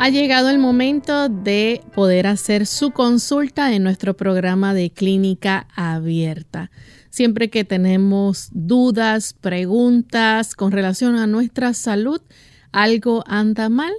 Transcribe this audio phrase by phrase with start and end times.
[0.00, 6.70] Ha llegado el momento de poder hacer su consulta en nuestro programa de clínica abierta.
[7.10, 12.20] Siempre que tenemos dudas, preguntas con relación a nuestra salud,
[12.70, 13.92] algo anda mal,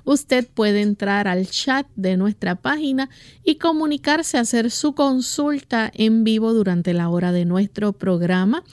[0.04, 3.08] usted puede entrar al chat de nuestra página
[3.44, 8.64] y comunicarse, hacer su consulta en vivo durante la hora de nuestro programa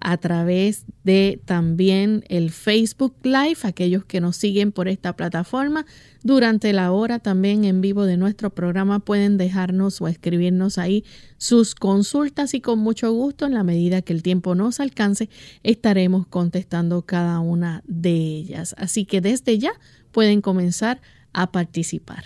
[0.00, 5.86] a través de también el Facebook Live, aquellos que nos siguen por esta plataforma.
[6.22, 11.04] Durante la hora también en vivo de nuestro programa pueden dejarnos o escribirnos ahí
[11.38, 15.28] sus consultas y con mucho gusto, en la medida que el tiempo nos alcance,
[15.62, 18.74] estaremos contestando cada una de ellas.
[18.78, 19.72] Así que desde ya
[20.12, 21.00] pueden comenzar
[21.32, 22.24] a participar.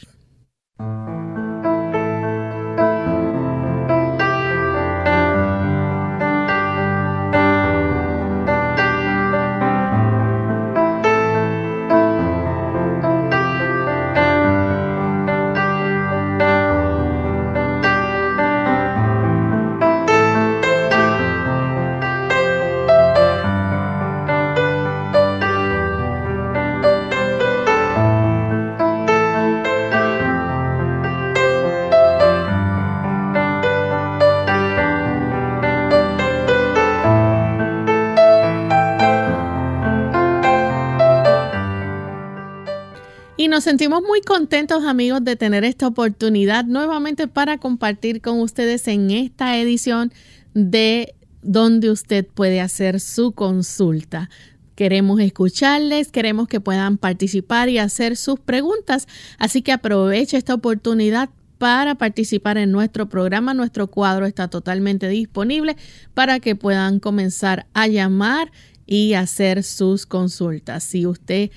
[43.49, 49.11] Nos sentimos muy contentos amigos de tener esta oportunidad nuevamente para compartir con ustedes en
[49.11, 50.13] esta edición
[50.55, 54.31] de donde usted puede hacer su consulta.
[54.77, 59.07] Queremos escucharles, queremos que puedan participar y hacer sus preguntas,
[59.39, 61.29] así que aproveche esta oportunidad
[61.59, 63.53] para participar en nuestro programa.
[63.53, 65.77] Nuestro cuadro está totalmente disponible
[66.15, 68.51] para que puedan comenzar a llamar
[68.87, 70.83] y hacer sus consultas.
[70.85, 71.51] Si usted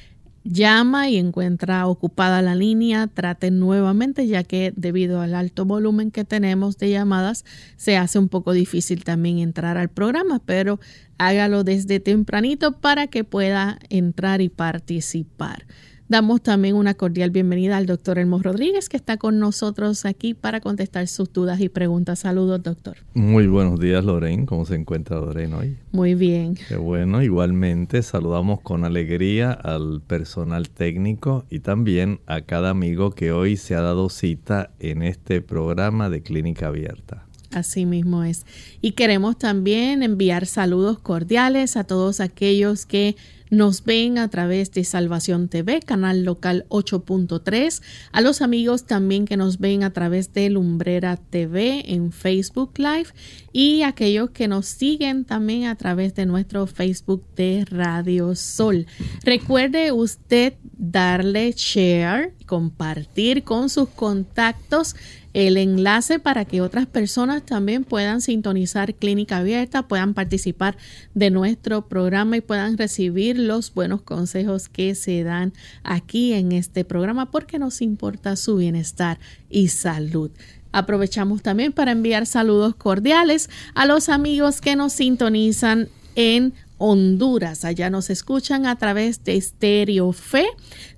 [0.47, 6.23] llama y encuentra ocupada la línea, trate nuevamente ya que debido al alto volumen que
[6.23, 10.79] tenemos de llamadas se hace un poco difícil también entrar al programa, pero
[11.17, 15.65] hágalo desde tempranito para que pueda entrar y participar.
[16.09, 20.61] Damos también una cordial bienvenida al doctor Elmo Rodríguez, que está con nosotros aquí para
[20.61, 22.19] contestar sus dudas y preguntas.
[22.19, 22.95] Saludos, doctor.
[23.13, 24.45] Muy buenos días, Lorraine.
[24.45, 25.77] ¿Cómo se encuentra Lorraine hoy?
[25.91, 26.55] Muy bien.
[26.69, 27.21] Qué bueno.
[27.21, 33.75] Igualmente, saludamos con alegría al personal técnico y también a cada amigo que hoy se
[33.75, 37.25] ha dado cita en este programa de Clínica Abierta.
[37.51, 38.45] Así mismo es.
[38.81, 43.17] Y queremos también enviar saludos cordiales a todos aquellos que
[43.49, 49.37] nos ven a través de Salvación TV, canal local 8.3, a los amigos también que
[49.37, 53.09] nos ven a través de Lumbrera TV en Facebook Live
[53.51, 58.85] y aquellos que nos siguen también a través de nuestro Facebook de Radio Sol.
[59.23, 64.95] Recuerde usted darle share, compartir con sus contactos
[65.33, 70.77] el enlace para que otras personas también puedan sintonizar Clínica Abierta, puedan participar
[71.13, 75.53] de nuestro programa y puedan recibir los buenos consejos que se dan
[75.83, 80.31] aquí en este programa porque nos importa su bienestar y salud.
[80.71, 87.65] Aprovechamos también para enviar saludos cordiales a los amigos que nos sintonizan en Honduras.
[87.65, 90.47] Allá nos escuchan a través de Stereo Fe,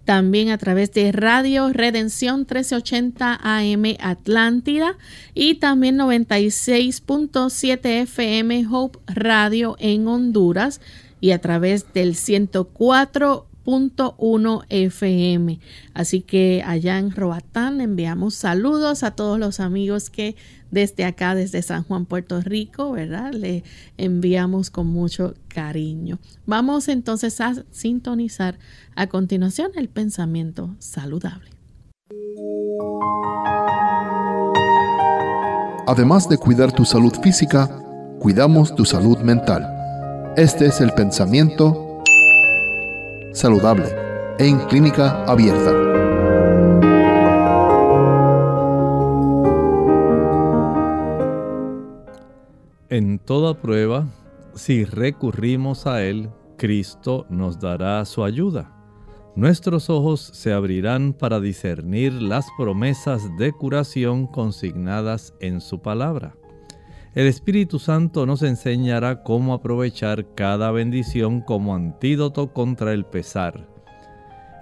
[0.06, 4.98] también a través de Radio Redención 1380 AM Atlántida
[5.34, 10.82] y también 96.7 FM Hope Radio en Honduras
[11.22, 13.46] y a través del 104
[14.18, 15.60] 1 FM.
[15.94, 20.36] Así que allá en Roatán enviamos saludos a todos los amigos que
[20.72, 23.34] desde acá, desde San Juan, Puerto Rico, ¿verdad?
[23.34, 23.64] Le
[23.98, 26.20] enviamos con mucho cariño.
[26.46, 28.60] Vamos entonces a sintonizar
[28.96, 31.50] a continuación el pensamiento saludable.
[35.88, 37.68] Además de cuidar tu salud física,
[38.20, 40.34] cuidamos tu salud mental.
[40.38, 42.04] Este es el pensamiento
[43.34, 43.88] saludable
[44.38, 45.89] en clínica abierta.
[52.92, 54.08] En toda prueba,
[54.56, 58.76] si recurrimos a Él, Cristo nos dará su ayuda.
[59.36, 66.36] Nuestros ojos se abrirán para discernir las promesas de curación consignadas en su palabra.
[67.14, 73.70] El Espíritu Santo nos enseñará cómo aprovechar cada bendición como antídoto contra el pesar.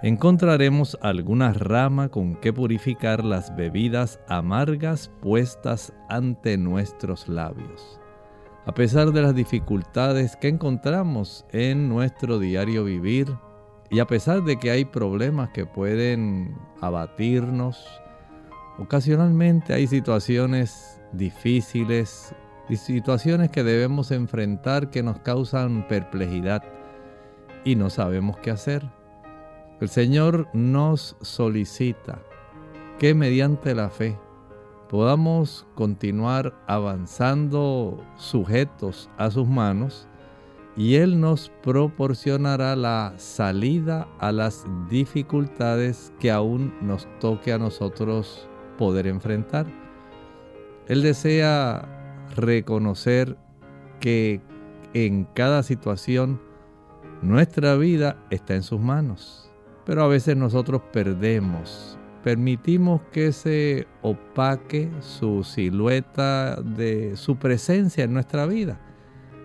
[0.02, 7.97] Encontraremos alguna rama con que purificar las bebidas amargas puestas ante nuestros labios.
[8.68, 13.34] A pesar de las dificultades que encontramos en nuestro diario vivir,
[13.88, 17.82] y a pesar de que hay problemas que pueden abatirnos,
[18.78, 22.34] ocasionalmente hay situaciones difíciles,
[22.68, 26.62] y situaciones que debemos enfrentar que nos causan perplejidad
[27.64, 28.86] y no sabemos qué hacer.
[29.80, 32.20] El Señor nos solicita
[32.98, 34.18] que mediante la fe
[34.88, 40.08] podamos continuar avanzando sujetos a sus manos
[40.76, 48.48] y Él nos proporcionará la salida a las dificultades que aún nos toque a nosotros
[48.78, 49.66] poder enfrentar.
[50.86, 51.86] Él desea
[52.36, 53.36] reconocer
[54.00, 54.40] que
[54.94, 56.40] en cada situación
[57.22, 59.50] nuestra vida está en sus manos.
[59.84, 68.12] Pero a veces nosotros perdemos, permitimos que se opaque su silueta de su presencia en
[68.12, 68.80] nuestra vida.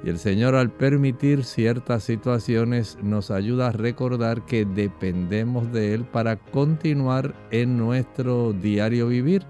[0.03, 6.03] Y el Señor al permitir ciertas situaciones nos ayuda a recordar que dependemos de Él
[6.03, 9.45] para continuar en nuestro diario vivir.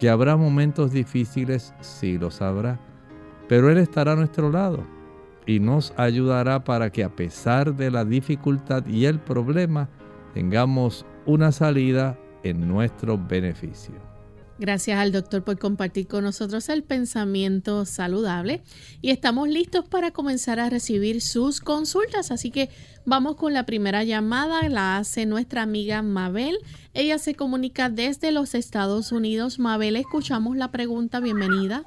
[0.00, 2.80] Que habrá momentos difíciles, sí los habrá,
[3.48, 4.84] pero Él estará a nuestro lado
[5.46, 9.88] y nos ayudará para que a pesar de la dificultad y el problema,
[10.34, 12.18] tengamos una salida
[12.48, 13.94] en nuestro beneficio.
[14.58, 18.62] Gracias al doctor por compartir con nosotros el pensamiento saludable
[19.02, 22.30] y estamos listos para comenzar a recibir sus consultas.
[22.30, 22.70] Así que
[23.04, 26.56] vamos con la primera llamada, la hace nuestra amiga Mabel.
[26.94, 29.58] Ella se comunica desde los Estados Unidos.
[29.58, 31.82] Mabel, escuchamos la pregunta, bienvenida.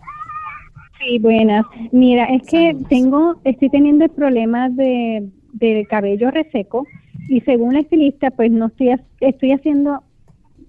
[0.99, 1.65] Sí, buenas.
[1.91, 6.85] Mira, es que tengo, estoy teniendo el problema de, del cabello reseco
[7.29, 10.03] y según la estilista, pues no estoy, estoy haciendo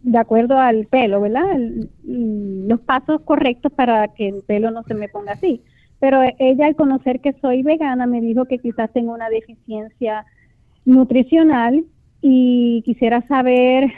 [0.03, 1.45] de acuerdo al pelo, ¿verdad?
[2.05, 5.63] los pasos correctos para que el pelo no se me ponga así.
[5.99, 10.25] Pero ella al conocer que soy vegana me dijo que quizás tengo una deficiencia
[10.87, 11.85] nutricional
[12.23, 13.93] y quisiera saber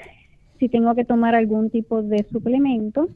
[0.59, 3.09] si tengo que tomar algún tipo de suplemento.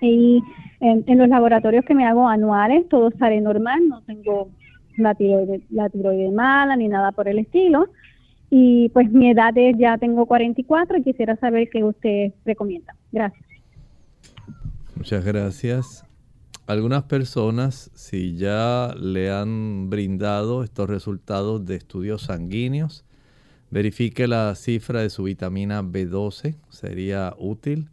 [0.00, 0.40] Y
[0.80, 4.48] en, los laboratorios que me hago anuales todo sale normal, no tengo
[4.96, 7.88] la tiroide, la tiroide mala ni nada por el estilo.
[8.50, 12.94] Y pues mi edad es, ya tengo 44 y quisiera saber qué usted recomienda.
[13.10, 13.44] Gracias.
[14.96, 16.04] Muchas gracias.
[16.66, 23.04] Algunas personas, si ya le han brindado estos resultados de estudios sanguíneos,
[23.70, 27.90] verifique la cifra de su vitamina B12, sería útil,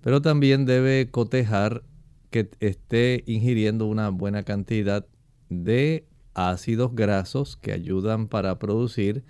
[0.00, 1.82] pero también debe cotejar
[2.30, 5.06] que esté ingiriendo una buena cantidad
[5.50, 9.22] de ácidos grasos que ayudan para producir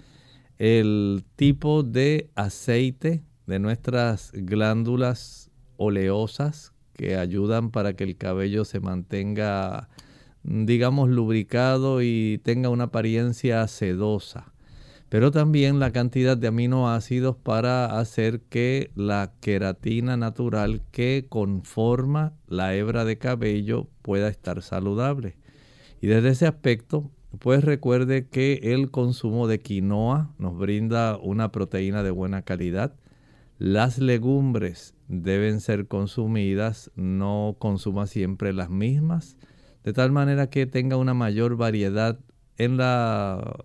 [0.58, 8.80] el tipo de aceite de nuestras glándulas oleosas que ayudan para que el cabello se
[8.80, 9.88] mantenga,
[10.42, 14.52] digamos, lubricado y tenga una apariencia sedosa.
[15.08, 22.75] Pero también la cantidad de aminoácidos para hacer que la queratina natural que conforma la
[22.75, 25.37] hebra de cabello pueda estar saludable.
[26.00, 32.02] Y desde ese aspecto, pues recuerde que el consumo de quinoa nos brinda una proteína
[32.02, 32.94] de buena calidad.
[33.58, 39.36] Las legumbres deben ser consumidas, no consuma siempre las mismas,
[39.84, 42.18] de tal manera que tenga una mayor variedad
[42.58, 43.64] en la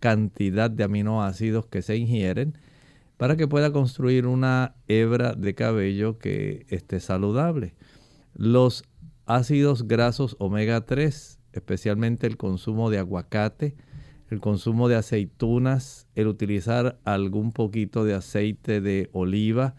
[0.00, 2.58] cantidad de aminoácidos que se ingieren
[3.16, 7.74] para que pueda construir una hebra de cabello que esté saludable.
[8.34, 8.84] Los
[9.26, 13.74] ácidos grasos omega 3 especialmente el consumo de aguacate,
[14.30, 19.74] el consumo de aceitunas, el utilizar algún poquito de aceite de oliva,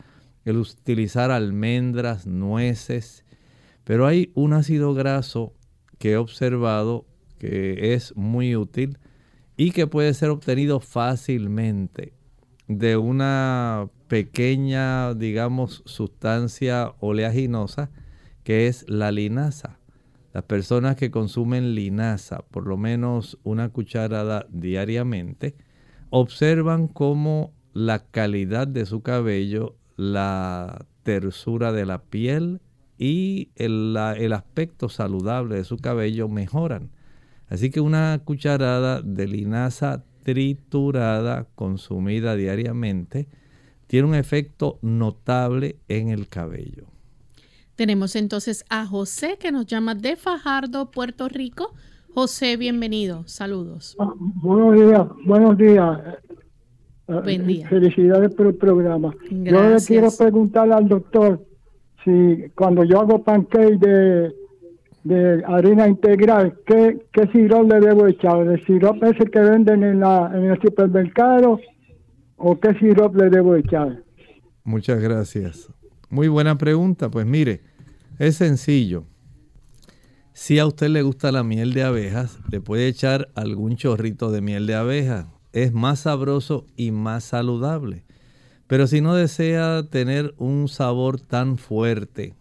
[0.46, 3.26] el utilizar almendras, nueces.
[3.84, 5.54] Pero hay un ácido graso
[6.00, 7.06] que he observado
[7.38, 8.98] que es muy útil
[9.58, 12.14] y que puede ser obtenido fácilmente
[12.68, 17.92] de una pequeña, digamos, sustancia oleaginosa
[18.44, 19.80] que es la linaza.
[20.36, 25.56] Las personas que consumen linaza, por lo menos una cucharada diariamente,
[26.10, 32.60] observan cómo la calidad de su cabello, la tersura de la piel
[32.98, 36.92] y el, aspecto saludable de su cabello mejoran.
[37.48, 43.30] Así que una cucharada de linaza triturada consumida diariamente
[43.88, 46.95] tiene un efecto notable en el cabello.
[47.76, 51.74] Tenemos entonces a José que nos llama de Fajardo, Puerto Rico.
[52.14, 53.24] José, bienvenido.
[53.28, 53.98] Saludos.
[54.00, 56.00] Ah, buenos días, buenos días.
[57.08, 57.68] Buen eh, día.
[57.68, 59.14] Felicidades por el programa.
[59.30, 61.46] Yo le quiero preguntar al doctor
[62.06, 64.34] si cuando yo hago pancake de,
[65.04, 68.48] de harina integral, ¿qué, qué sirope le debo echar?
[68.48, 71.60] ¿El sirope ese que venden en, la, en el supermercado
[72.38, 74.02] o qué sirope le debo echar?
[74.64, 75.70] Muchas gracias.
[76.16, 77.12] Muy buena pregunta.
[77.12, 77.62] Pues mire,
[78.20, 79.04] es sencillo.
[80.32, 84.40] Si a usted le gusta la miel de abejas, le puede echar algún chorrito de
[84.40, 85.26] miel de abejas.
[85.52, 88.06] Es más sabroso y más saludable.
[88.66, 92.34] Pero si no desea tener un sabor tan fuerte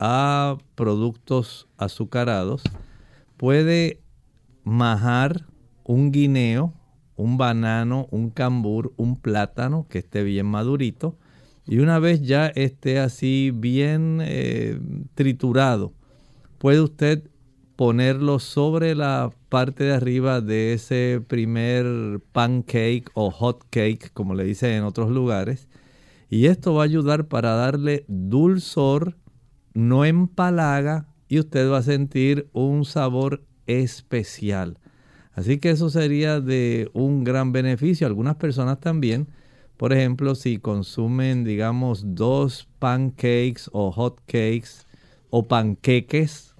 [0.00, 2.64] a productos azucarados,
[3.36, 4.02] puede
[4.64, 5.46] majar
[5.84, 6.74] un guineo,
[7.14, 11.16] un banano, un cambur, un plátano que esté bien madurito
[11.66, 14.78] y una vez ya esté así bien eh,
[15.14, 15.92] triturado,
[16.58, 17.28] puede usted
[17.76, 24.44] ponerlo sobre la parte de arriba de ese primer pancake o hot cake, como le
[24.44, 25.68] dicen en otros lugares.
[26.28, 29.16] Y esto va a ayudar para darle dulzor,
[29.74, 34.78] no empalaga, y usted va a sentir un sabor especial.
[35.32, 38.06] Así que eso sería de un gran beneficio.
[38.06, 39.28] Algunas personas también
[39.82, 44.86] por ejemplo, si consumen, digamos, dos pancakes o hot cakes
[45.30, 46.54] o panqueques,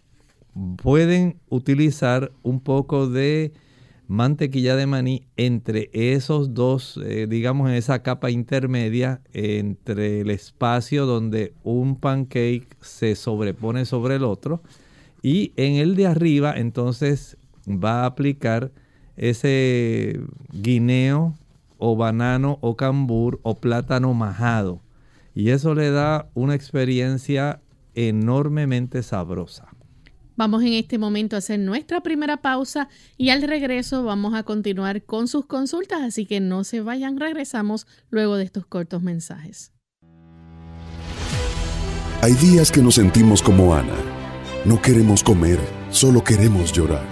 [0.82, 3.52] pueden utilizar un poco de
[4.08, 11.06] mantequilla de maní entre esos dos, eh, digamos, en esa capa intermedia, entre el espacio
[11.06, 14.64] donde un pancake se sobrepone sobre el otro.
[15.22, 17.36] Y en el de arriba, entonces,
[17.68, 18.72] va a aplicar
[19.16, 20.18] ese
[20.50, 21.36] guineo
[21.84, 24.80] o banano o cambur o plátano majado.
[25.34, 27.60] Y eso le da una experiencia
[27.94, 29.66] enormemente sabrosa.
[30.36, 35.02] Vamos en este momento a hacer nuestra primera pausa y al regreso vamos a continuar
[35.02, 39.72] con sus consultas, así que no se vayan, regresamos luego de estos cortos mensajes.
[42.22, 43.96] Hay días que nos sentimos como Ana.
[44.64, 45.58] No queremos comer,
[45.90, 47.04] solo queremos llorar.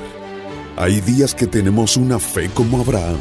[0.76, 3.18] Hay días que tenemos una fe como Abraham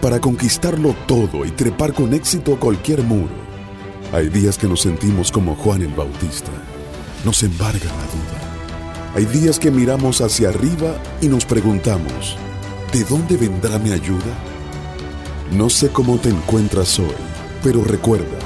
[0.00, 3.34] para conquistarlo todo y trepar con éxito cualquier muro.
[4.12, 6.50] Hay días que nos sentimos como Juan el Bautista.
[7.24, 9.14] Nos embarga la duda.
[9.14, 12.36] Hay días que miramos hacia arriba y nos preguntamos,
[12.92, 14.32] ¿de dónde vendrá mi ayuda?
[15.52, 17.16] No sé cómo te encuentras hoy,
[17.62, 18.38] pero recuerda,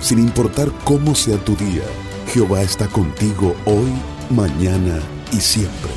[0.00, 1.82] sin importar cómo sea tu día,
[2.32, 3.92] Jehová está contigo hoy,
[4.30, 4.98] mañana
[5.32, 5.90] y siempre.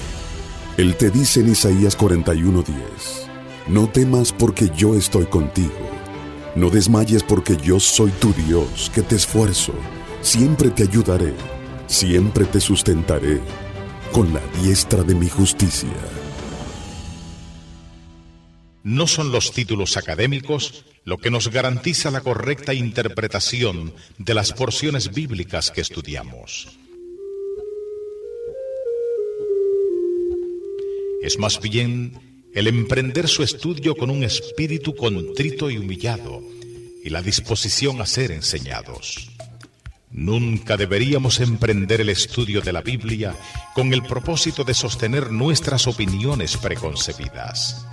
[0.77, 3.18] Él te dice en Isaías 41:10.
[3.69, 5.69] No temas porque yo estoy contigo.
[6.55, 9.73] No desmayes porque yo soy tu Dios, que te esfuerzo.
[10.21, 11.35] Siempre te ayudaré.
[11.85, 13.39] Siempre te sustentaré
[14.11, 15.93] con la diestra de mi justicia.
[18.81, 25.13] No son los títulos académicos lo que nos garantiza la correcta interpretación de las porciones
[25.13, 26.69] bíblicas que estudiamos.
[31.21, 36.41] Es más bien el emprender su estudio con un espíritu contrito y humillado
[37.03, 39.29] y la disposición a ser enseñados.
[40.11, 43.35] Nunca deberíamos emprender el estudio de la Biblia
[43.75, 47.85] con el propósito de sostener nuestras opiniones preconcebidas.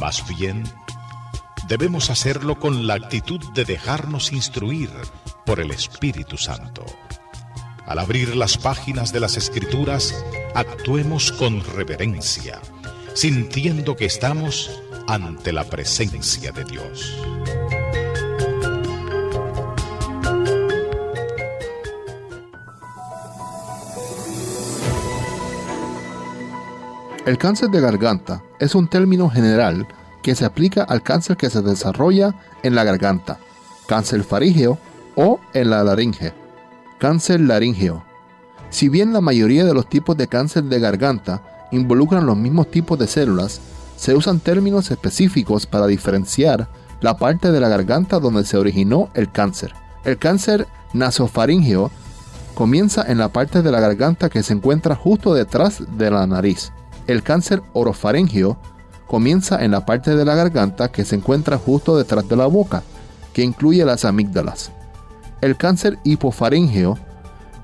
[0.00, 0.62] Más bien,
[1.68, 4.90] debemos hacerlo con la actitud de dejarnos instruir
[5.44, 6.84] por el Espíritu Santo.
[7.84, 12.60] Al abrir las páginas de las Escrituras, actuemos con reverencia,
[13.16, 14.70] sintiendo que estamos
[15.08, 17.18] ante la presencia de Dios.
[27.24, 29.88] El cáncer de garganta es un término general
[30.22, 33.38] que se aplica al cáncer que se desarrolla en la garganta,
[33.88, 34.78] cáncer faríngeo
[35.14, 36.34] o en la laringe.
[36.98, 38.04] Cáncer laríngeo.
[38.68, 42.98] Si bien la mayoría de los tipos de cáncer de garganta involucran los mismos tipos
[42.98, 43.60] de células,
[43.96, 46.68] se usan términos específicos para diferenciar
[47.00, 49.72] la parte de la garganta donde se originó el cáncer.
[50.04, 51.90] El cáncer nasofaríngeo
[52.54, 56.72] comienza en la parte de la garganta que se encuentra justo detrás de la nariz.
[57.06, 58.56] El cáncer orofaringeo
[59.06, 62.82] comienza en la parte de la garganta que se encuentra justo detrás de la boca,
[63.32, 64.72] que incluye las amígdalas.
[65.40, 66.98] El cáncer hipofaringeo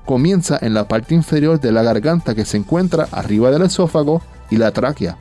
[0.05, 4.57] comienza en la parte inferior de la garganta que se encuentra arriba del esófago y
[4.57, 5.17] la tráquea.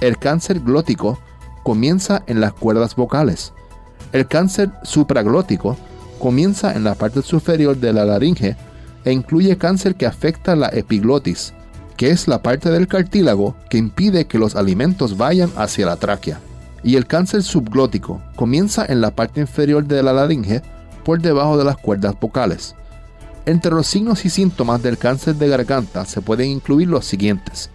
[0.00, 1.18] El cáncer glótico
[1.62, 3.52] comienza en las cuerdas vocales.
[4.12, 5.76] El cáncer supraglótico
[6.18, 8.56] comienza en la parte superior de la laringe
[9.04, 11.54] e incluye cáncer que afecta la epiglotis,
[11.96, 16.40] que es la parte del cartílago que impide que los alimentos vayan hacia la tráquea.
[16.82, 20.62] Y el cáncer subglótico comienza en la parte inferior de la laringe
[21.04, 22.74] por debajo de las cuerdas vocales.
[23.46, 27.70] Entre los signos y síntomas del cáncer de garganta se pueden incluir los siguientes.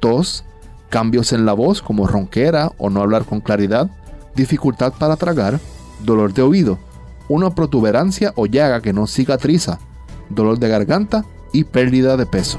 [0.00, 0.44] Tos,
[0.90, 3.90] cambios en la voz como ronquera o no hablar con claridad,
[4.34, 5.60] dificultad para tragar,
[6.04, 6.78] dolor de oído,
[7.28, 9.78] una protuberancia o llaga que no cicatriza,
[10.28, 12.58] dolor de garganta y pérdida de peso.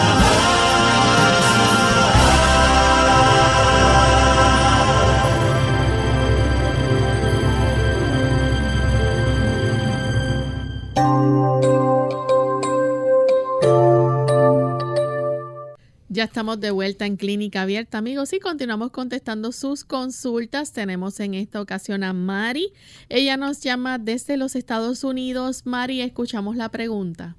[16.13, 20.73] Ya estamos de vuelta en Clínica Abierta, amigos, y continuamos contestando sus consultas.
[20.73, 22.73] Tenemos en esta ocasión a Mari.
[23.07, 25.65] Ella nos llama desde los Estados Unidos.
[25.65, 27.37] Mari, escuchamos la pregunta.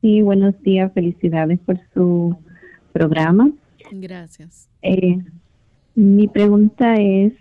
[0.00, 0.90] Sí, buenos días.
[0.94, 2.34] Felicidades por su
[2.94, 3.50] programa.
[3.92, 4.70] Gracias.
[4.80, 5.18] Eh,
[5.94, 7.34] mi pregunta es,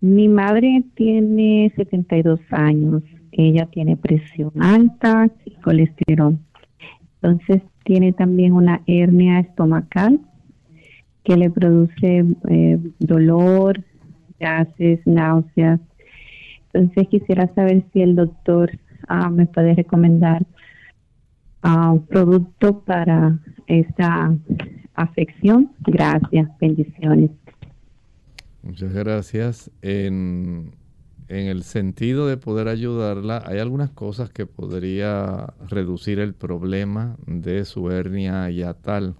[0.00, 3.02] mi madre tiene 72 años.
[3.32, 6.38] Ella tiene presión alta y colesterol.
[7.20, 10.20] Entonces tiene también una hernia estomacal
[11.22, 13.82] que le produce eh, dolor,
[14.38, 15.80] gases, náuseas.
[16.72, 18.70] Entonces quisiera saber si el doctor
[19.08, 20.44] ah, me puede recomendar
[21.62, 24.34] ah, un producto para esta
[24.94, 25.70] afección.
[25.86, 27.30] Gracias, bendiciones.
[28.62, 29.70] Muchas gracias.
[31.28, 37.64] En el sentido de poder ayudarla, hay algunas cosas que podría reducir el problema de
[37.64, 39.16] su hernia yatal.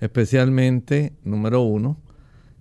[0.00, 1.98] Especialmente, número uno,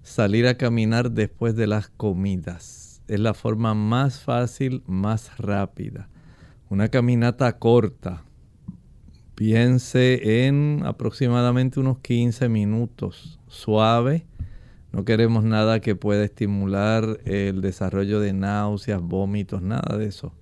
[0.01, 3.01] salir a caminar después de las comidas.
[3.07, 6.09] Es la forma más fácil, más rápida.
[6.69, 8.23] Una caminata corta.
[9.35, 14.25] Piense en aproximadamente unos 15 minutos, suave
[14.93, 20.33] no queremos nada que pueda estimular el desarrollo de náuseas, vómitos, nada de eso.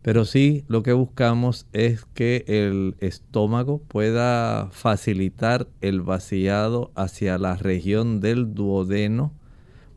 [0.00, 7.56] Pero sí lo que buscamos es que el estómago pueda facilitar el vaciado hacia la
[7.56, 9.34] región del duodeno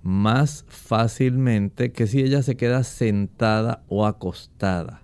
[0.01, 5.03] más fácilmente que si ella se queda sentada o acostada.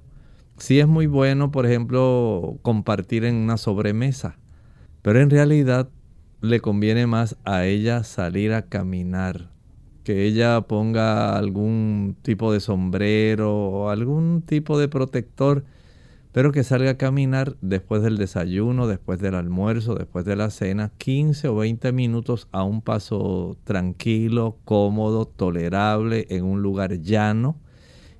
[0.57, 4.39] Sí es muy bueno, por ejemplo, compartir en una sobremesa,
[5.03, 5.89] pero en realidad
[6.45, 9.49] le conviene más a ella salir a caminar,
[10.03, 15.65] que ella ponga algún tipo de sombrero o algún tipo de protector,
[16.31, 20.91] pero que salga a caminar después del desayuno, después del almuerzo, después de la cena,
[20.97, 27.55] 15 o 20 minutos a un paso tranquilo, cómodo, tolerable, en un lugar llano.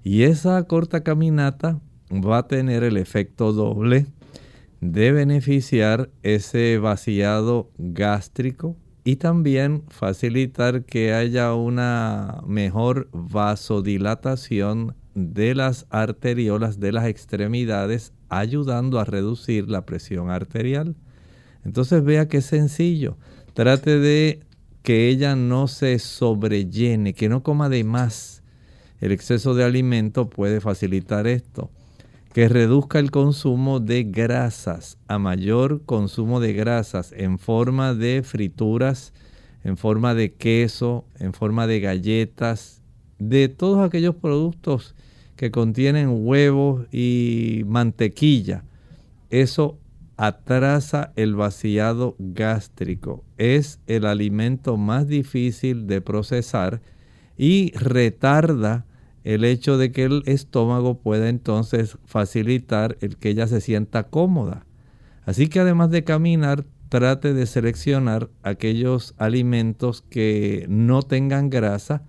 [0.04, 4.08] Y esa corta caminata va a tener el efecto doble
[4.82, 15.86] de beneficiar ese vaciado gástrico y también facilitar que haya una mejor vasodilatación de las
[15.92, 20.96] arteriolas de las extremidades, ayudando a reducir la presión arterial.
[21.64, 23.18] Entonces vea que es sencillo.
[23.54, 24.42] Trate de
[24.82, 28.44] que ella no se sobrellene, que no coma de más.
[29.00, 31.70] El exceso de alimento puede facilitar esto
[32.36, 39.14] que reduzca el consumo de grasas, a mayor consumo de grasas en forma de frituras,
[39.64, 42.82] en forma de queso, en forma de galletas,
[43.20, 44.96] de todos aquellos productos
[45.38, 48.66] que contienen huevos y mantequilla.
[49.30, 49.80] Eso
[50.18, 53.24] atrasa el vaciado gástrico.
[53.38, 56.82] Es el alimento más difícil de procesar
[57.38, 58.86] y retarda
[59.26, 64.68] el hecho de que el estómago pueda entonces facilitar el que ella se sienta cómoda.
[65.26, 72.04] Así que además de caminar, trate de seleccionar aquellos alimentos que no tengan grasa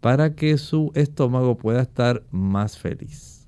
[0.00, 3.46] para que su estómago pueda estar más feliz.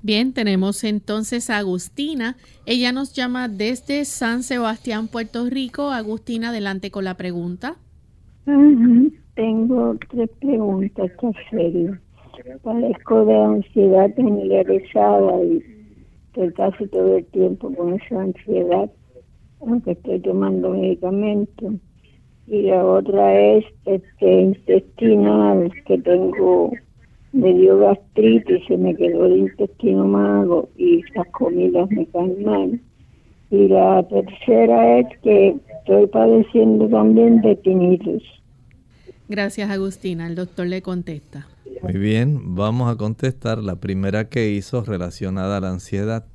[0.00, 2.36] Bien, tenemos entonces a Agustina.
[2.66, 5.90] Ella nos llama desde San Sebastián, Puerto Rico.
[5.90, 7.78] Agustina, adelante con la pregunta.
[9.34, 11.98] Tengo tres preguntas que hacerle
[12.62, 15.62] padezco de ansiedad generalizada y
[16.26, 18.90] estoy casi todo el tiempo con esa ansiedad,
[19.60, 21.74] aunque estoy tomando medicamentos.
[22.46, 26.72] Y la otra es este intestinal, que tengo,
[27.32, 32.80] me dio gastritis, se me quedó el intestino mago y las comidas me caen mal.
[33.50, 38.22] Y la tercera es que estoy padeciendo también de tinnitus.
[39.28, 40.26] Gracias, Agustina.
[40.26, 41.46] El doctor le contesta.
[41.82, 46.26] Muy bien, vamos a contestar la primera que hizo relacionada a la ansiedad.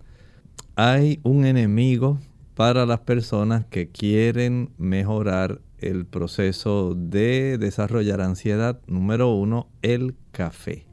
[0.76, 2.20] Hay un enemigo
[2.56, 8.80] para las personas que quieren mejorar el proceso de desarrollar ansiedad.
[8.88, 10.86] Número uno, el café.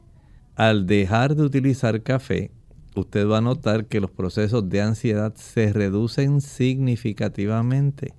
[0.55, 2.51] Al dejar de utilizar café,
[2.95, 8.13] usted va a notar que los procesos de ansiedad se reducen significativamente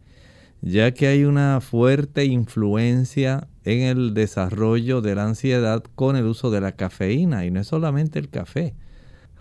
[0.62, 6.50] ya que hay una fuerte influencia en el desarrollo de la ansiedad con el uso
[6.50, 8.74] de la cafeína y no es solamente el café.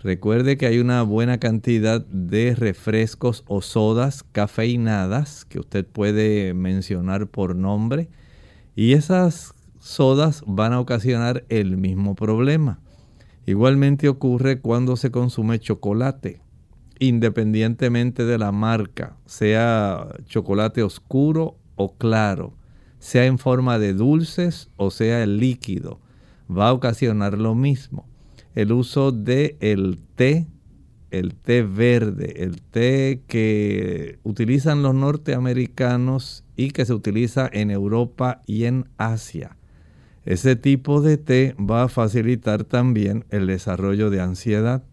[0.02, 7.28] Recuerde que hay una buena cantidad de refrescos o sodas cafeinadas que usted puede mencionar
[7.28, 8.08] por nombre
[8.74, 12.80] y esas sodas van a ocasionar el mismo problema.
[13.46, 16.40] Igualmente ocurre cuando se consume chocolate
[17.02, 22.54] independientemente de la marca, sea chocolate oscuro o claro,
[23.02, 25.98] sea en forma de dulces o sea líquido,
[26.48, 28.06] va a ocasionar lo mismo.
[28.54, 30.46] El uso de el té,
[31.10, 38.40] el té verde, el té que utilizan los norteamericanos y que se utiliza en Europa
[38.46, 39.56] y en Asia.
[40.24, 44.84] Ese tipo de té va a facilitar también el desarrollo de ansiedad.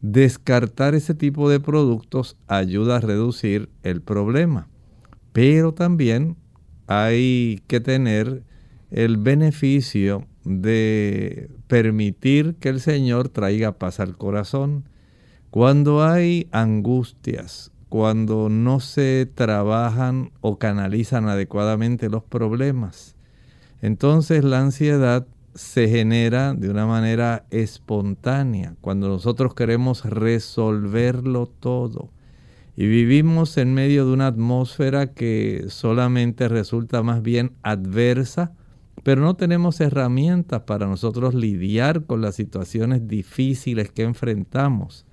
[0.00, 4.68] Descartar ese tipo de productos ayuda a reducir el problema,
[5.34, 6.36] pero también
[6.86, 8.42] hay que tener
[8.90, 14.84] el beneficio de permitir que el Señor traiga paz al corazón.
[15.50, 23.16] Cuando hay angustias, cuando no se trabajan o canalizan adecuadamente los problemas,
[23.80, 32.10] entonces la ansiedad se genera de una manera espontánea, cuando nosotros queremos resolverlo todo.
[32.76, 38.52] Y vivimos en medio de una atmósfera que solamente resulta más bien adversa,
[39.02, 45.04] pero no tenemos herramientas para nosotros lidiar con las situaciones difíciles que enfrentamos.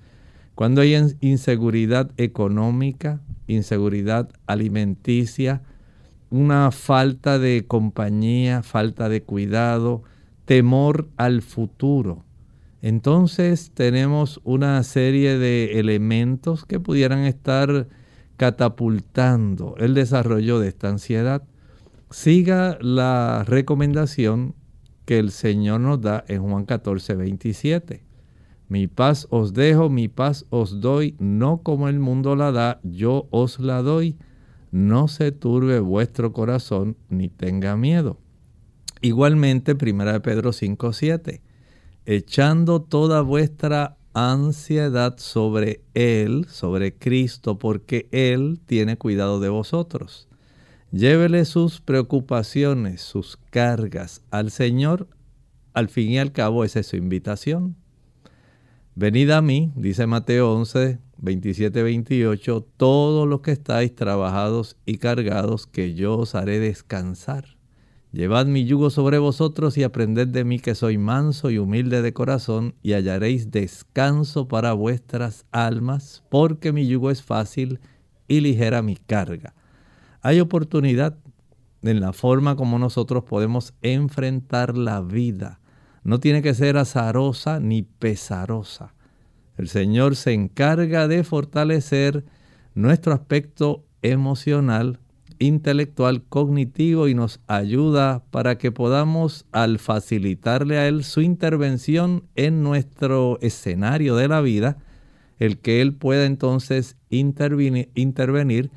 [0.54, 5.62] Cuando hay inseguridad económica, inseguridad alimenticia,
[6.30, 10.02] una falta de compañía, falta de cuidado,
[10.44, 12.24] temor al futuro.
[12.82, 17.88] Entonces tenemos una serie de elementos que pudieran estar
[18.36, 21.42] catapultando el desarrollo de esta ansiedad.
[22.10, 24.54] siga la recomendación
[25.04, 28.02] que el Señor nos da en Juan 14, 27.
[28.68, 33.26] Mi paz os dejo, mi paz os doy, no como el mundo la da, yo
[33.30, 34.16] os la doy.
[34.70, 38.18] No se turbe vuestro corazón ni tenga miedo.
[39.02, 41.42] Igualmente, 1 Pedro 5, 7.
[42.12, 50.26] Echando toda vuestra ansiedad sobre Él, sobre Cristo, porque Él tiene cuidado de vosotros.
[50.90, 55.06] Llévele sus preocupaciones, sus cargas al Señor.
[55.72, 57.76] Al fin y al cabo, esa es su invitación.
[58.96, 65.68] Venid a mí, dice Mateo 11, 27, 28, todos los que estáis trabajados y cargados,
[65.68, 67.59] que yo os haré descansar.
[68.12, 72.12] Llevad mi yugo sobre vosotros y aprended de mí que soy manso y humilde de
[72.12, 77.78] corazón, y hallaréis descanso para vuestras almas, porque mi yugo es fácil
[78.26, 79.54] y ligera mi carga.
[80.22, 81.16] Hay oportunidad
[81.82, 85.60] en la forma como nosotros podemos enfrentar la vida.
[86.02, 88.94] No tiene que ser azarosa ni pesarosa.
[89.56, 92.24] El Señor se encarga de fortalecer
[92.74, 94.98] nuestro aspecto emocional,
[95.40, 102.62] intelectual, cognitivo y nos ayuda para que podamos, al facilitarle a Él su intervención en
[102.62, 104.76] nuestro escenario de la vida,
[105.38, 108.70] el que Él pueda entonces intervenir, intervenir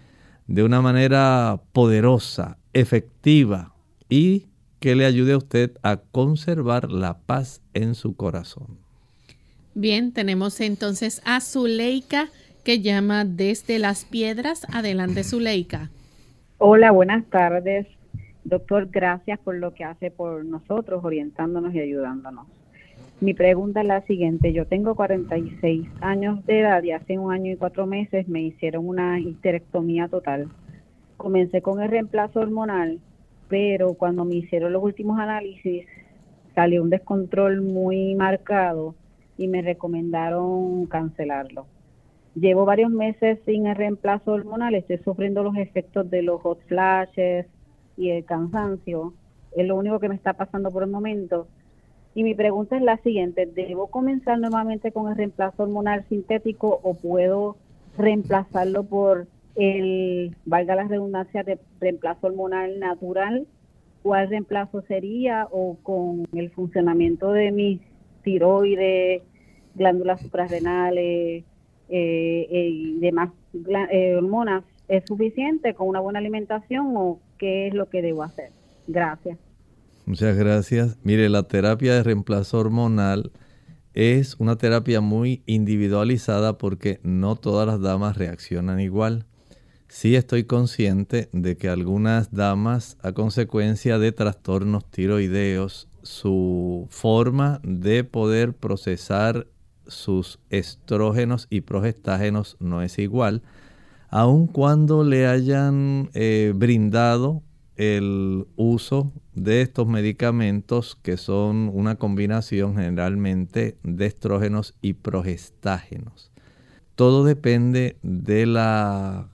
[0.47, 3.75] de una manera poderosa, efectiva
[4.09, 4.47] y
[4.79, 8.79] que le ayude a usted a conservar la paz en su corazón.
[9.75, 12.29] Bien, tenemos entonces a Zuleika
[12.63, 14.65] que llama desde las piedras.
[14.71, 15.89] Adelante, Zuleika.
[16.65, 17.85] Hola, buenas tardes.
[18.45, 22.47] Doctor, gracias por lo que hace por nosotros, orientándonos y ayudándonos.
[23.19, 24.53] Mi pregunta es la siguiente.
[24.53, 28.87] Yo tengo 46 años de edad y hace un año y cuatro meses me hicieron
[28.87, 30.47] una histerectomía total.
[31.17, 33.01] Comencé con el reemplazo hormonal,
[33.49, 35.85] pero cuando me hicieron los últimos análisis
[36.55, 38.95] salió un descontrol muy marcado
[39.37, 41.65] y me recomendaron cancelarlo.
[42.35, 47.45] Llevo varios meses sin el reemplazo hormonal, estoy sufriendo los efectos de los hot flashes
[47.95, 49.13] y el cansancio.
[49.55, 51.47] Es lo único que me está pasando por el momento
[52.15, 56.93] y mi pregunta es la siguiente, ¿debo comenzar nuevamente con el reemplazo hormonal sintético o
[56.93, 57.57] puedo
[57.97, 63.47] reemplazarlo por el, valga la redundancia, de reemplazo hormonal natural?
[64.03, 67.81] ¿Cuál reemplazo sería o con el funcionamiento de mis
[68.21, 69.23] tiroides,
[69.75, 71.45] glándulas suprarrenales
[71.95, 73.29] eh, eh, y demás
[73.91, 78.49] eh, hormonas es suficiente con una buena alimentación o qué es lo que debo hacer?
[78.87, 79.37] Gracias.
[80.07, 80.97] Muchas gracias.
[81.03, 83.31] Mire, la terapia de reemplazo hormonal
[83.93, 89.27] es una terapia muy individualizada porque no todas las damas reaccionan igual.
[89.87, 98.03] Sí estoy consciente de que algunas damas, a consecuencia de trastornos tiroideos, su forma de
[98.03, 99.45] poder procesar
[99.87, 103.41] sus estrógenos y progestágenos no es igual,
[104.09, 107.41] aun cuando le hayan eh, brindado
[107.75, 116.31] el uso de estos medicamentos que son una combinación generalmente de estrógenos y progestágenos.
[116.95, 119.29] Todo depende de la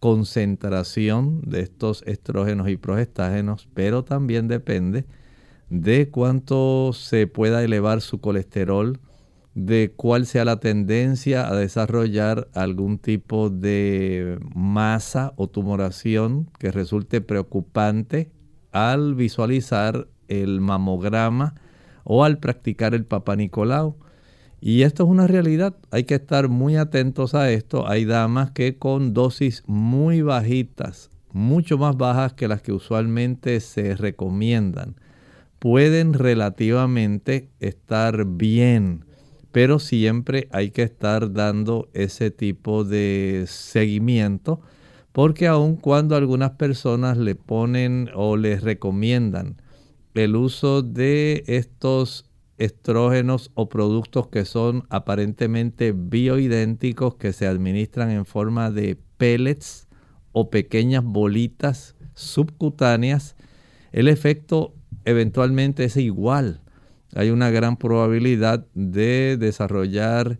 [0.00, 5.04] concentración de estos estrógenos y progestágenos, pero también depende
[5.68, 8.98] de cuánto se pueda elevar su colesterol,
[9.54, 17.20] de cuál sea la tendencia a desarrollar algún tipo de masa o tumoración que resulte
[17.20, 18.30] preocupante
[18.72, 21.54] al visualizar el mamograma
[22.04, 23.96] o al practicar el Papa Nicolau.
[24.60, 27.88] Y esto es una realidad, hay que estar muy atentos a esto.
[27.88, 33.96] Hay damas que con dosis muy bajitas, mucho más bajas que las que usualmente se
[33.96, 34.94] recomiendan,
[35.58, 39.04] pueden relativamente estar bien
[39.52, 44.60] pero siempre hay que estar dando ese tipo de seguimiento
[45.12, 49.60] porque aun cuando algunas personas le ponen o les recomiendan
[50.14, 52.24] el uso de estos
[52.56, 59.88] estrógenos o productos que son aparentemente bioidénticos que se administran en forma de pellets
[60.32, 63.36] o pequeñas bolitas subcutáneas,
[63.92, 66.61] el efecto eventualmente es igual
[67.14, 70.38] hay una gran probabilidad de desarrollar,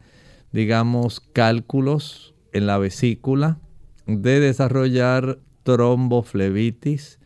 [0.53, 3.59] digamos, cálculos en la vesícula,
[4.07, 7.19] de desarrollar tromboflebitis,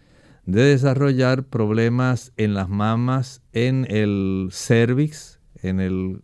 [0.44, 6.22] de desarrollar problemas en las mamas, en el cervix, en el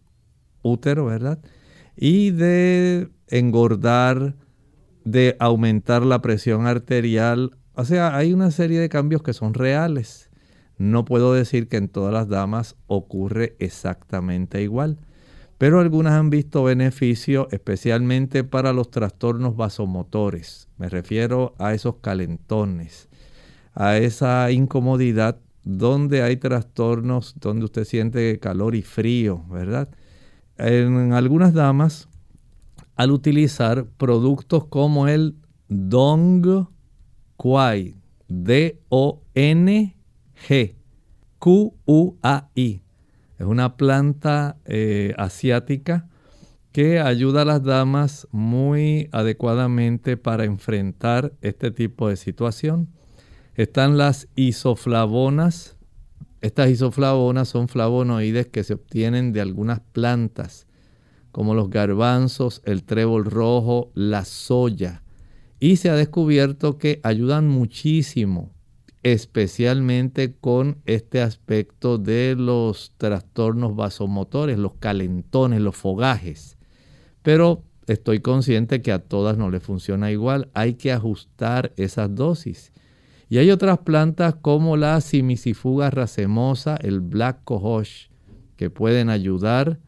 [0.62, 1.40] útero, ¿verdad?
[1.96, 4.36] Y de engordar,
[5.04, 10.28] de aumentar la presión arterial, O sea, hay una serie de cambios que son reales.
[10.78, 14.98] No puedo decir que en todas las damas ocurre exactamente igual,
[15.58, 20.68] pero algunas han visto beneficio especialmente para los trastornos vasomotores.
[20.76, 23.08] Me refiero a esos calentones,
[23.74, 29.88] a esa incomodidad donde hay trastornos donde usted siente calor y frío, ¿verdad?
[30.58, 32.08] En algunas damas,
[32.96, 35.36] al utilizar productos como el
[35.68, 36.66] Dong
[37.36, 37.94] Quai,
[38.28, 39.96] D-O-N
[40.42, 40.74] G,
[41.38, 42.82] Q-U-A-I.
[43.38, 46.08] Es una planta eh, asiática
[46.72, 52.88] que ayuda a las damas muy adecuadamente para enfrentar este tipo de situación.
[53.54, 55.76] Están las isoflavonas.
[56.40, 60.66] Estas isoflavonas son flavonoides que se obtienen de algunas plantas,
[61.30, 65.02] como los garbanzos, el trébol rojo, la soya.
[65.60, 68.50] Y se ha descubierto que ayudan muchísimo
[69.02, 76.56] especialmente con este aspecto de los trastornos vasomotores, los calentones, los fogajes.
[77.22, 82.72] Pero estoy consciente que a todas no les funciona igual, hay que ajustar esas dosis.
[83.28, 88.08] Y hay otras plantas como la simicifuga racemosa, el black cohosh,
[88.56, 89.80] que pueden ayudar.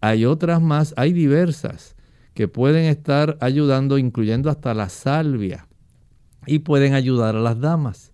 [0.00, 1.96] Hay otras más, hay diversas
[2.34, 5.68] que pueden estar ayudando, incluyendo hasta la salvia,
[6.46, 8.12] y pueden ayudar a las damas.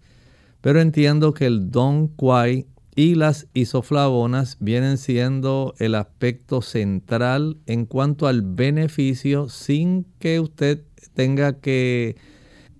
[0.64, 7.84] Pero entiendo que el Don Quai y las isoflavonas vienen siendo el aspecto central en
[7.84, 12.16] cuanto al beneficio sin que usted tenga que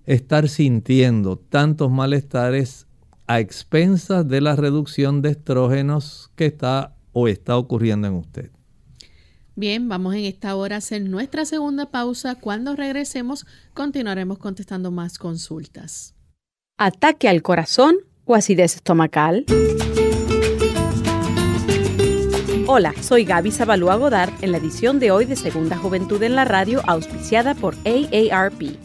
[0.07, 2.87] estar sintiendo tantos malestares
[3.27, 8.49] a expensas de la reducción de estrógenos que está o está ocurriendo en usted.
[9.55, 12.33] Bien, vamos en esta hora a hacer nuestra segunda pausa.
[12.33, 13.45] Cuando regresemos
[13.75, 16.14] continuaremos contestando más consultas
[16.77, 19.45] ataque al corazón o acidez estomacal?
[22.67, 26.45] Hola, soy Gaby Zabalúa Godard en la edición de hoy de Segunda Juventud en la
[26.45, 28.84] Radio, auspiciada por AARP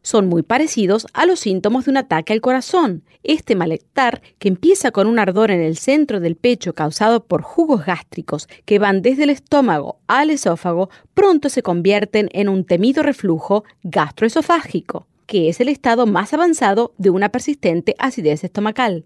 [0.01, 3.03] son muy parecidos a los síntomas de un ataque al corazón.
[3.23, 7.85] Este malestar, que empieza con un ardor en el centro del pecho causado por jugos
[7.85, 13.63] gástricos que van desde el estómago al esófago, pronto se convierten en un temido reflujo
[13.83, 19.05] gastroesofágico, que es el estado más avanzado de una persistente acidez estomacal.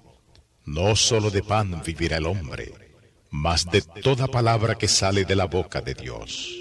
[0.67, 2.75] No solo de pan vivirá el hombre,
[3.31, 6.55] mas de toda palabra que sale de la boca de Dios.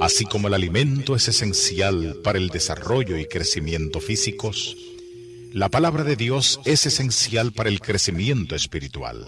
[0.00, 4.87] Así como el alimento es esencial para el desarrollo y crecimiento físicos,
[5.52, 9.26] la palabra de Dios es esencial para el crecimiento espiritual.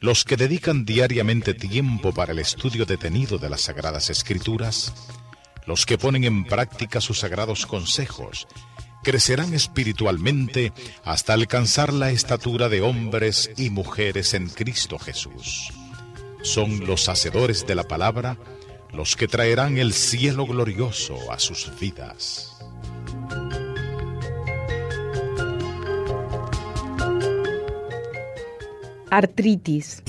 [0.00, 4.92] Los que dedican diariamente tiempo para el estudio detenido de las Sagradas Escrituras,
[5.66, 8.46] los que ponen en práctica sus sagrados consejos,
[9.02, 10.72] crecerán espiritualmente
[11.04, 15.72] hasta alcanzar la estatura de hombres y mujeres en Cristo Jesús.
[16.42, 18.36] Son los hacedores de la palabra
[18.92, 22.55] los que traerán el cielo glorioso a sus vidas.
[29.10, 30.02] Artritis.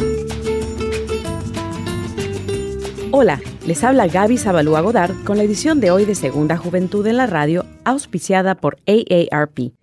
[3.11, 7.17] Hola, les habla Gaby Zabalúa Godard con la edición de hoy de Segunda Juventud en
[7.17, 9.73] la Radio, auspiciada por AARP.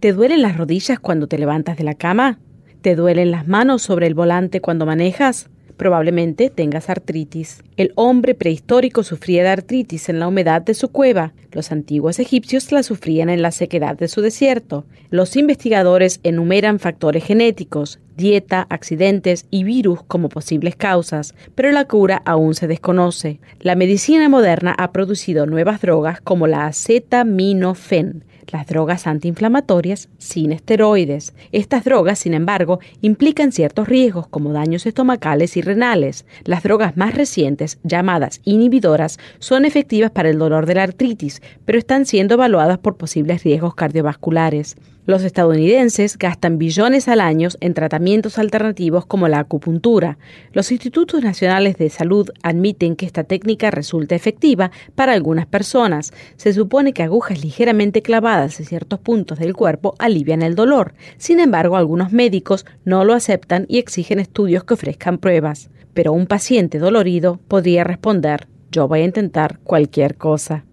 [0.00, 2.38] ¿Te duelen las rodillas cuando te levantas de la cama?
[2.80, 5.48] ¿Te duelen las manos sobre el volante cuando manejas?
[5.82, 7.64] Probablemente tengas artritis.
[7.76, 11.32] El hombre prehistórico sufría de artritis en la humedad de su cueva.
[11.50, 14.84] Los antiguos egipcios la sufrían en la sequedad de su desierto.
[15.10, 22.22] Los investigadores enumeran factores genéticos, dieta, accidentes y virus como posibles causas, pero la cura
[22.24, 23.40] aún se desconoce.
[23.58, 31.34] La medicina moderna ha producido nuevas drogas como la acetaminofén, las drogas antiinflamatorias sin esteroides.
[31.52, 36.26] Estas drogas, sin embargo, implican ciertos riesgos como daños estomacales y renales.
[36.44, 41.78] Las drogas más recientes, llamadas inhibidoras, son efectivas para el dolor de la artritis, pero
[41.78, 44.76] están siendo evaluadas por posibles riesgos cardiovasculares.
[45.04, 50.16] Los estadounidenses gastan billones al año en tratamientos alternativos como la acupuntura.
[50.52, 56.12] Los institutos nacionales de salud admiten que esta técnica resulta efectiva para algunas personas.
[56.36, 60.94] Se supone que agujas ligeramente clavadas en ciertos puntos del cuerpo alivian el dolor.
[61.16, 65.68] Sin embargo, algunos médicos no lo aceptan y exigen estudios que ofrezcan pruebas.
[65.94, 70.64] Pero un paciente dolorido podría responder, yo voy a intentar cualquier cosa.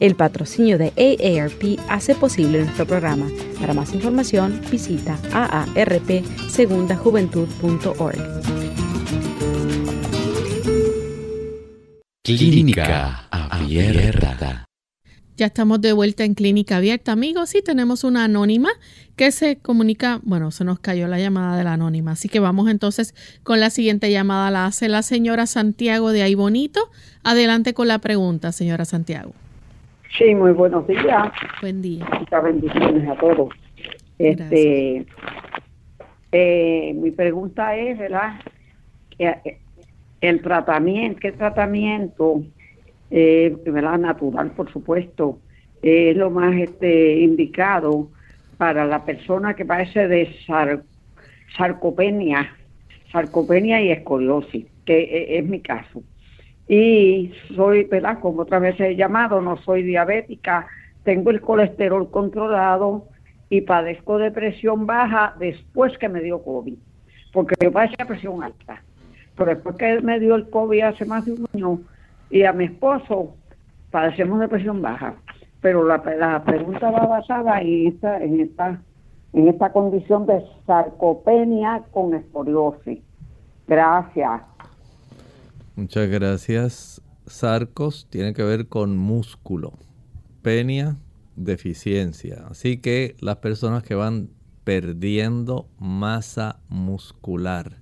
[0.00, 3.26] El patrocinio de AARP hace posible nuestro programa.
[3.60, 8.18] Para más información, visita aarpsegundajuventud.org.
[12.36, 14.68] Clínica Abierta.
[15.38, 18.70] Ya estamos de vuelta en Clínica Abierta, amigos, y tenemos una anónima
[19.14, 22.68] que se comunica, bueno, se nos cayó la llamada de la anónima, así que vamos
[22.68, 23.14] entonces
[23.44, 26.90] con la siguiente llamada, la hace la señora Santiago de Ahí Bonito.
[27.22, 29.32] Adelante con la pregunta, señora Santiago.
[30.16, 31.30] Sí, muy buenos días.
[31.60, 32.06] Buen día.
[32.18, 33.50] Muchas bendiciones a todos.
[34.18, 35.06] Este,
[36.32, 38.40] eh, mi pregunta es, ¿verdad?
[39.18, 39.58] Eh,
[40.20, 42.42] el tratamiento, ¿qué tratamiento,
[43.10, 43.98] eh, ¿verdad?
[43.98, 45.38] Natural, por supuesto,
[45.82, 48.08] es lo más este, indicado
[48.56, 50.34] para la persona que padece de
[51.56, 52.56] sarcopenia,
[53.12, 56.02] sarcopenia y escoliosis, que es mi caso
[56.68, 58.20] y soy, ¿verdad?
[58.20, 60.66] Como otra vez he llamado, no soy diabética,
[61.02, 63.06] tengo el colesterol controlado
[63.48, 66.74] y padezco de presión baja después que me dio COVID,
[67.32, 68.82] porque yo padecía presión alta.
[69.34, 71.80] Pero después que me dio el COVID hace más de un año
[72.30, 73.34] y a mi esposo
[73.90, 75.14] padecemos de presión baja.
[75.62, 78.82] Pero la, la pregunta va basada en esta, en esta,
[79.32, 83.00] en esta condición de sarcopenia con escoliosis.
[83.66, 84.42] Gracias.
[85.78, 87.02] Muchas gracias.
[87.28, 89.78] Sarcos tiene que ver con músculo.
[90.42, 90.98] Penia,
[91.36, 92.46] deficiencia.
[92.50, 94.28] Así que las personas que van
[94.64, 97.80] perdiendo masa muscular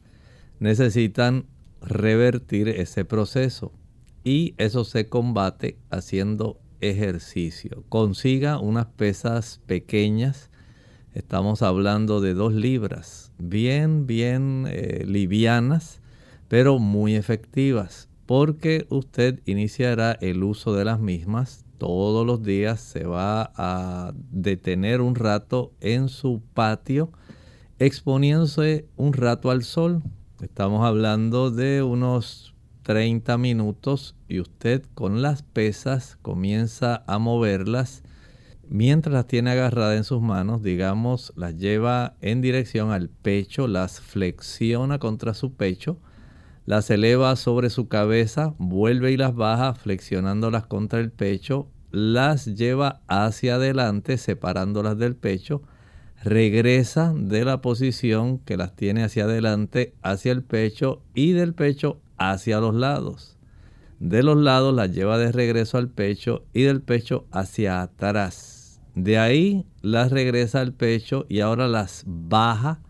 [0.61, 1.47] necesitan
[1.81, 3.73] revertir ese proceso.
[4.23, 7.83] Y eso se combate haciendo ejercicio.
[7.89, 10.51] Consiga unas pesas pequeñas.
[11.15, 16.03] Estamos hablando de dos libras, bien, bien eh, livianas
[16.49, 23.05] pero muy efectivas, porque usted iniciará el uso de las mismas todos los días, se
[23.05, 27.13] va a detener un rato en su patio,
[27.79, 30.03] exponiéndose un rato al sol.
[30.41, 38.03] Estamos hablando de unos 30 minutos y usted con las pesas comienza a moverlas
[38.69, 44.01] mientras las tiene agarradas en sus manos, digamos, las lleva en dirección al pecho, las
[44.01, 45.99] flexiona contra su pecho
[46.67, 53.01] las eleva sobre su cabeza, vuelve y las baja flexionándolas contra el pecho, las lleva
[53.07, 55.63] hacia adelante separándolas del pecho,
[56.23, 62.01] regresa de la posición que las tiene hacia adelante hacia el pecho y del pecho
[62.19, 63.39] hacia los lados.
[64.01, 68.81] De los lados las lleva de regreso al pecho y del pecho hacia atrás.
[68.97, 72.81] De ahí las regresa al pecho y ahora las baja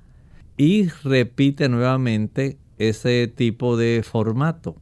[0.57, 4.77] y repite nuevamente ese tipo de formato.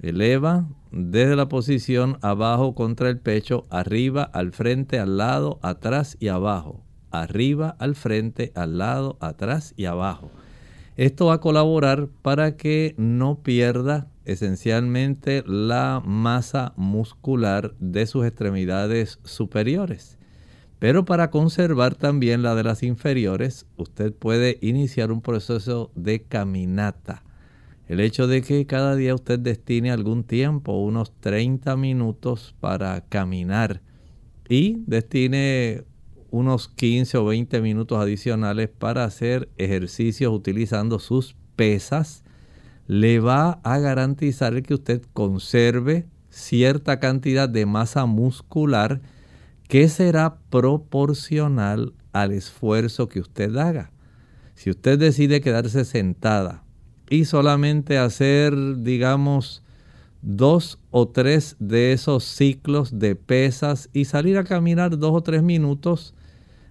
[0.00, 6.28] Eleva desde la posición abajo contra el pecho, arriba, al frente, al lado, atrás y
[6.28, 6.82] abajo.
[7.10, 10.30] Arriba, al frente, al lado, atrás y abajo.
[10.96, 19.18] Esto va a colaborar para que no pierda esencialmente la masa muscular de sus extremidades
[19.24, 20.18] superiores.
[20.84, 27.22] Pero para conservar también la de las inferiores, usted puede iniciar un proceso de caminata.
[27.88, 33.80] El hecho de que cada día usted destine algún tiempo, unos 30 minutos para caminar
[34.46, 35.84] y destine
[36.30, 42.24] unos 15 o 20 minutos adicionales para hacer ejercicios utilizando sus pesas,
[42.88, 49.00] le va a garantizar que usted conserve cierta cantidad de masa muscular
[49.74, 53.90] que será proporcional al esfuerzo que usted haga.
[54.54, 56.62] Si usted decide quedarse sentada
[57.10, 59.64] y solamente hacer, digamos,
[60.22, 65.42] dos o tres de esos ciclos de pesas y salir a caminar dos o tres
[65.42, 66.14] minutos,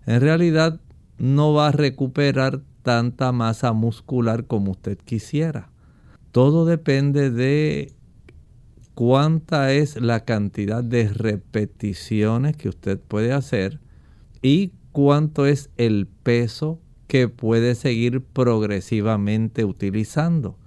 [0.05, 0.79] en realidad
[1.17, 5.67] no va a recuperar tanta masa muscular como usted quisiera.
[6.31, 7.91] Todo depende de
[8.95, 13.79] cuánta es la cantidad de repeticiones que usted puede hacer
[14.41, 20.57] y cuánto es el peso que puede seguir progresivamente utilizando.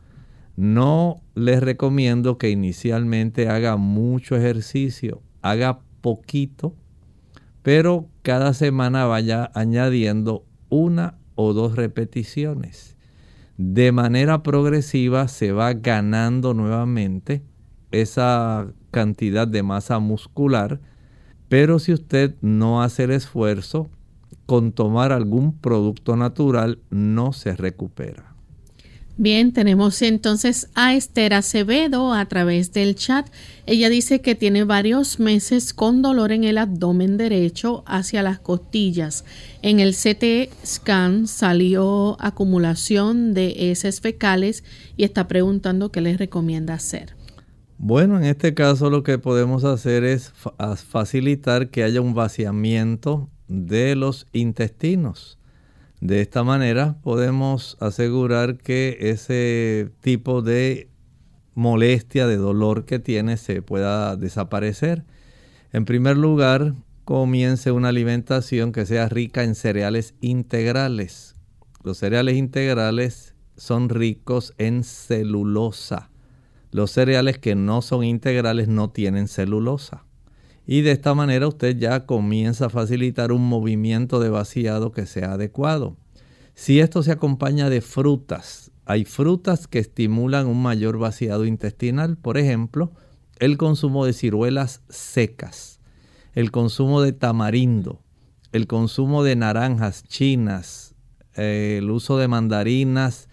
[0.56, 6.74] No les recomiendo que inicialmente haga mucho ejercicio, haga poquito,
[7.62, 12.96] pero cada semana vaya añadiendo una o dos repeticiones.
[13.58, 17.42] De manera progresiva se va ganando nuevamente
[17.90, 20.80] esa cantidad de masa muscular,
[21.48, 23.88] pero si usted no hace el esfuerzo,
[24.46, 28.36] con tomar algún producto natural no se recupera.
[29.18, 33.26] Bien, tenemos entonces a Esther Acevedo a través del chat.
[33.64, 39.24] Ella dice que tiene varios meses con dolor en el abdomen derecho hacia las costillas.
[39.62, 44.64] En el CT scan salió acumulación de heces fecales
[44.98, 47.15] y está preguntando qué les recomienda hacer.
[47.78, 50.32] Bueno, en este caso lo que podemos hacer es
[50.88, 55.38] facilitar que haya un vaciamiento de los intestinos.
[56.00, 60.88] De esta manera podemos asegurar que ese tipo de
[61.54, 65.04] molestia, de dolor que tiene se pueda desaparecer.
[65.72, 66.74] En primer lugar,
[67.04, 71.34] comience una alimentación que sea rica en cereales integrales.
[71.84, 76.10] Los cereales integrales son ricos en celulosa.
[76.76, 80.04] Los cereales que no son integrales no tienen celulosa.
[80.66, 85.32] Y de esta manera usted ya comienza a facilitar un movimiento de vaciado que sea
[85.32, 85.96] adecuado.
[86.54, 92.36] Si esto se acompaña de frutas, hay frutas que estimulan un mayor vaciado intestinal, por
[92.36, 92.92] ejemplo,
[93.38, 95.80] el consumo de ciruelas secas,
[96.34, 98.02] el consumo de tamarindo,
[98.52, 100.94] el consumo de naranjas chinas,
[101.36, 103.25] eh, el uso de mandarinas,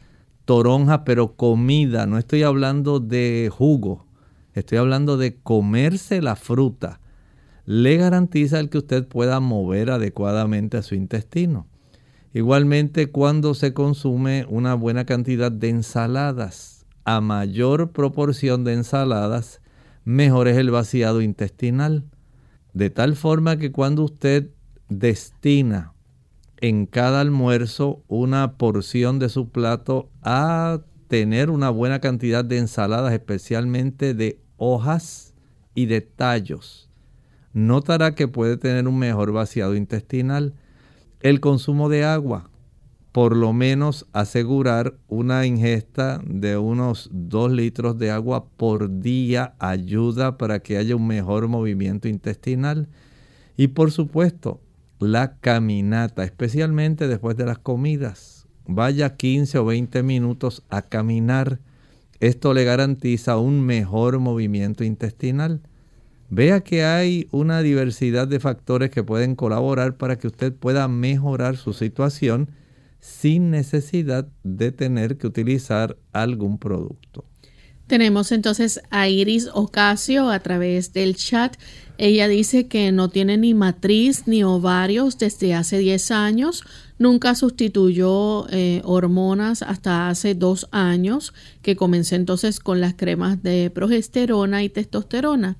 [0.45, 4.05] toronja, pero comida, no estoy hablando de jugo,
[4.53, 6.99] estoy hablando de comerse la fruta
[7.65, 11.67] le garantiza el que usted pueda mover adecuadamente a su intestino.
[12.33, 19.61] Igualmente cuando se consume una buena cantidad de ensaladas, a mayor proporción de ensaladas,
[20.03, 22.05] mejor es el vaciado intestinal.
[22.73, 24.49] De tal forma que cuando usted
[24.89, 25.92] destina
[26.63, 33.11] en cada almuerzo una porción de su plato a tener una buena cantidad de ensaladas,
[33.11, 35.33] especialmente de hojas
[35.75, 36.89] y de tallos,
[37.51, 40.53] notará que puede tener un mejor vaciado intestinal.
[41.19, 42.49] El consumo de agua,
[43.11, 50.37] por lo menos asegurar una ingesta de unos 2 litros de agua por día ayuda
[50.37, 52.87] para que haya un mejor movimiento intestinal.
[53.57, 54.61] Y por supuesto,
[55.03, 58.47] la caminata, especialmente después de las comidas.
[58.65, 61.59] Vaya 15 o 20 minutos a caminar.
[62.19, 65.61] Esto le garantiza un mejor movimiento intestinal.
[66.29, 71.57] Vea que hay una diversidad de factores que pueden colaborar para que usted pueda mejorar
[71.57, 72.49] su situación
[72.99, 77.25] sin necesidad de tener que utilizar algún producto.
[77.87, 81.55] Tenemos entonces a Iris Ocasio a través del chat.
[81.97, 86.63] Ella dice que no tiene ni matriz ni ovarios desde hace 10 años.
[86.97, 93.69] Nunca sustituyó eh, hormonas hasta hace dos años, que comencé entonces con las cremas de
[93.69, 95.57] progesterona y testosterona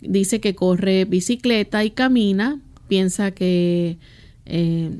[0.00, 3.98] dice que corre bicicleta y camina, piensa que,
[4.44, 4.98] eh,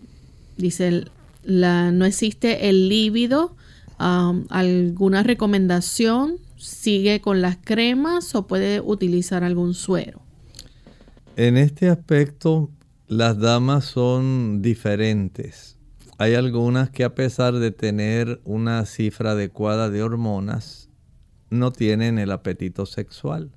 [0.57, 1.05] dice,
[1.45, 3.55] la, no existe el líbido,
[4.01, 10.23] um, alguna recomendación, sigue con las cremas o puede utilizar algún suero.
[11.37, 12.71] En este aspecto,
[13.07, 15.79] las damas son diferentes.
[16.19, 20.89] Hay algunas que a pesar de tener una cifra adecuada de hormonas,
[21.51, 23.53] no tienen el apetito sexual.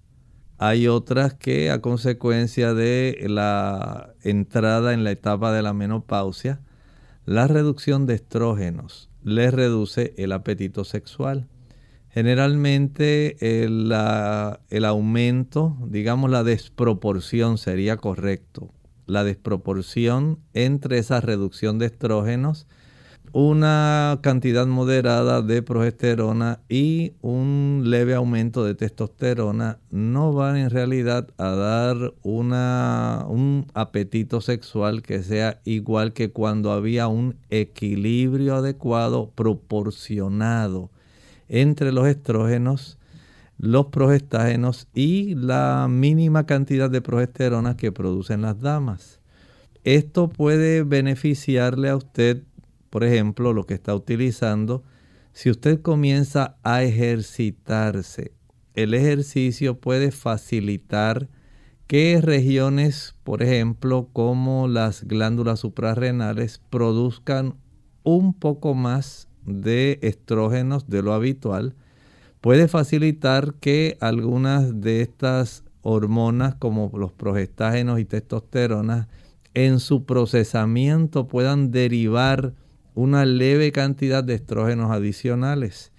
[0.57, 6.60] Hay otras que a consecuencia de la entrada en la etapa de la menopausia,
[7.26, 11.47] la reducción de estrógenos les reduce el apetito sexual.
[12.12, 13.93] Generalmente el,
[14.70, 18.70] el aumento, digamos la desproporción sería correcto.
[19.05, 22.68] La desproporción entre esa reducción de estrógenos
[23.32, 31.28] una cantidad moderada de progesterona y un leve aumento de testosterona no van en realidad
[31.38, 39.32] a dar una, un apetito sexual que sea igual que cuando había un equilibrio adecuado
[39.36, 40.89] proporcionado
[41.49, 42.97] entre los estrógenos,
[43.57, 49.19] los progestágenos y la mínima cantidad de progesterona que producen las damas.
[49.83, 52.43] Esto puede beneficiarle a usted,
[52.89, 54.83] por ejemplo, lo que está utilizando,
[55.33, 58.33] si usted comienza a ejercitarse.
[58.75, 61.27] El ejercicio puede facilitar
[61.87, 67.55] que regiones, por ejemplo, como las glándulas suprarrenales, produzcan
[68.03, 71.75] un poco más de estrógenos de lo habitual,
[72.41, 79.07] puede facilitar que algunas de estas hormonas como los progestágenos y testosterona
[79.53, 82.53] en su procesamiento puedan derivar
[82.95, 85.91] una leve cantidad de estrógenos adicionales.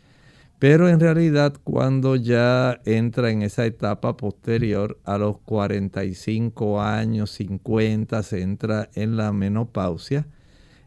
[0.58, 8.22] Pero en realidad cuando ya entra en esa etapa posterior a los 45 años, 50,
[8.22, 10.28] se entra en la menopausia,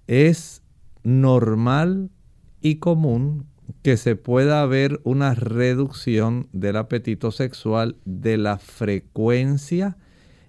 [0.05, 0.61] es
[1.03, 2.11] normal
[2.63, 3.45] y común
[3.83, 9.97] que se pueda ver una reducción del apetito sexual, de la frecuencia,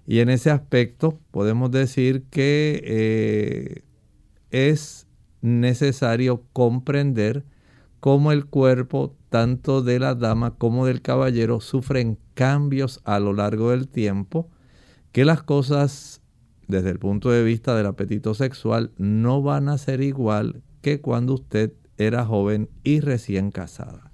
[0.07, 3.83] y en ese aspecto podemos decir que eh,
[4.51, 5.07] es
[5.41, 7.43] necesario comprender
[7.99, 13.71] cómo el cuerpo tanto de la dama como del caballero sufren cambios a lo largo
[13.71, 14.49] del tiempo,
[15.11, 16.21] que las cosas
[16.67, 21.33] desde el punto de vista del apetito sexual no van a ser igual que cuando
[21.33, 24.11] usted era joven y recién casada.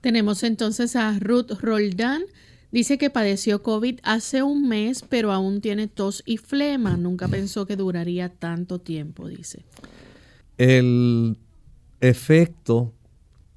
[0.00, 2.22] Tenemos entonces a Ruth Roldán.
[2.70, 6.96] Dice que padeció COVID hace un mes, pero aún tiene tos y flema.
[6.96, 9.64] Nunca pensó que duraría tanto tiempo, dice.
[10.58, 11.38] El
[12.00, 12.92] efecto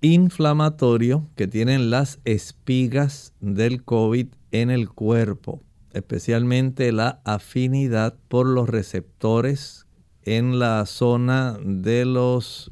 [0.01, 5.61] inflamatorio que tienen las espigas del COVID en el cuerpo,
[5.93, 9.85] especialmente la afinidad por los receptores
[10.23, 12.71] en la zona de los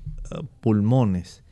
[0.61, 1.43] pulmones,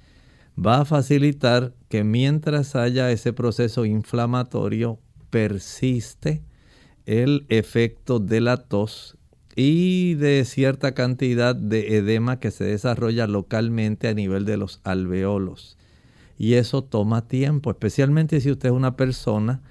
[0.57, 4.99] va a facilitar que mientras haya ese proceso inflamatorio
[5.29, 6.43] persiste
[7.05, 9.17] el efecto de la tos
[9.55, 15.77] y de cierta cantidad de edema que se desarrolla localmente a nivel de los alveolos.
[16.37, 19.61] Y eso toma tiempo, especialmente si usted es una persona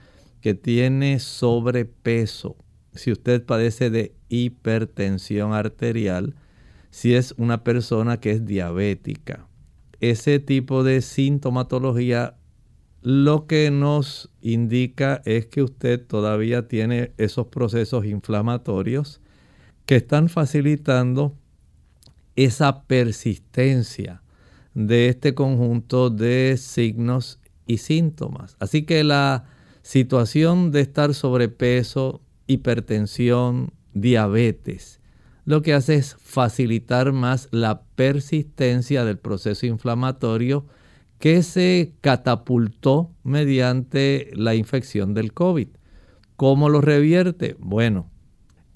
[0.41, 2.57] que tiene sobrepeso,
[2.95, 6.35] si usted padece de hipertensión arterial,
[6.95, 9.49] si es una persona que es diabética.
[9.99, 12.36] Ese tipo de sintomatología
[13.03, 19.20] lo que nos indica es que usted todavía tiene esos procesos inflamatorios
[19.86, 21.36] que están facilitando
[22.36, 24.22] esa persistencia
[24.74, 28.57] de este conjunto de signos y síntomas.
[28.61, 29.47] Así que la
[29.82, 35.01] situación de estar sobrepeso, hipertensión, diabetes,
[35.45, 40.66] lo que hace es facilitar más la persistencia del proceso inflamatorio
[41.18, 45.68] que se catapultó mediante la infección del COVID.
[46.36, 47.57] ¿Cómo lo revierte?
[47.59, 48.11] Bueno,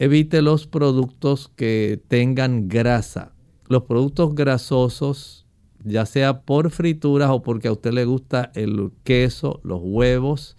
[0.01, 3.33] Evite los productos que tengan grasa.
[3.67, 5.45] Los productos grasosos,
[5.83, 10.57] ya sea por frituras o porque a usted le gusta el queso, los huevos,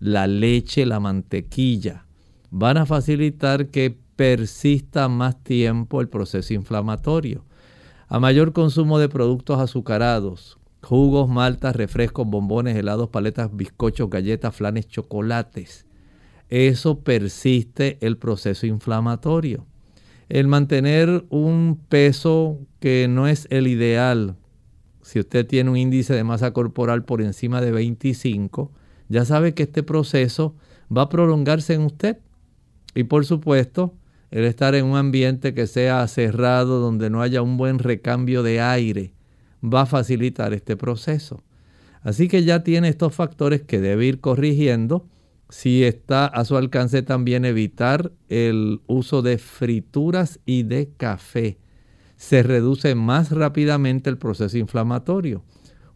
[0.00, 2.04] la leche, la mantequilla,
[2.50, 7.42] van a facilitar que persista más tiempo el proceso inflamatorio.
[8.06, 14.88] A mayor consumo de productos azucarados, jugos, maltas, refrescos, bombones, helados, paletas, bizcochos, galletas, flanes,
[14.88, 15.86] chocolates,
[16.50, 19.64] eso persiste el proceso inflamatorio.
[20.28, 24.36] El mantener un peso que no es el ideal,
[25.00, 28.70] si usted tiene un índice de masa corporal por encima de 25,
[29.08, 30.56] ya sabe que este proceso
[30.94, 32.18] va a prolongarse en usted.
[32.94, 33.94] Y por supuesto,
[34.30, 38.60] el estar en un ambiente que sea cerrado, donde no haya un buen recambio de
[38.60, 39.12] aire,
[39.62, 41.42] va a facilitar este proceso.
[42.02, 45.06] Así que ya tiene estos factores que debe ir corrigiendo
[45.50, 51.58] si está a su alcance también evitar el uso de frituras y de café.
[52.16, 55.42] Se reduce más rápidamente el proceso inflamatorio.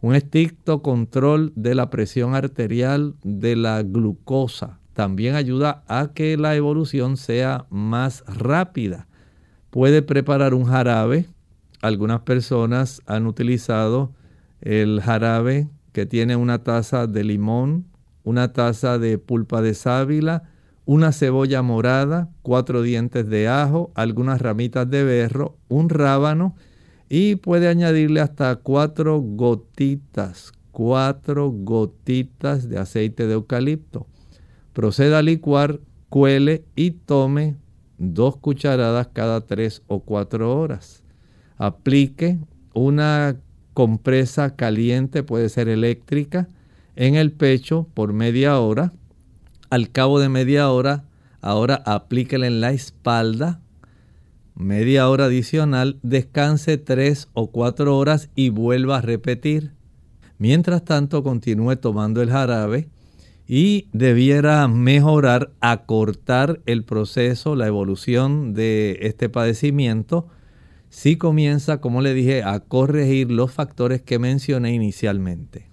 [0.01, 6.55] Un estricto control de la presión arterial, de la glucosa, también ayuda a que la
[6.55, 9.07] evolución sea más rápida.
[9.69, 11.25] Puede preparar un jarabe.
[11.81, 14.13] Algunas personas han utilizado
[14.61, 17.85] el jarabe que tiene una taza de limón,
[18.23, 20.43] una taza de pulpa de sábila,
[20.85, 26.55] una cebolla morada, cuatro dientes de ajo, algunas ramitas de berro, un rábano
[27.09, 34.07] y puede añadirle hasta cuatro gotitas, cuatro gotitas de aceite de eucalipto.
[34.75, 37.55] Proceda a licuar, cuele y tome
[37.97, 41.01] dos cucharadas cada tres o cuatro horas.
[41.55, 42.39] Aplique
[42.73, 43.37] una
[43.73, 46.49] compresa caliente, puede ser eléctrica,
[46.97, 48.91] en el pecho por media hora.
[49.69, 51.05] Al cabo de media hora,
[51.39, 53.61] ahora aplíquela en la espalda,
[54.55, 59.71] media hora adicional, descanse tres o cuatro horas y vuelva a repetir.
[60.37, 62.89] Mientras tanto, continúe tomando el jarabe
[63.47, 70.27] y debiera mejorar, acortar el proceso, la evolución de este padecimiento,
[70.89, 75.67] si comienza, como le dije, a corregir los factores que mencioné inicialmente.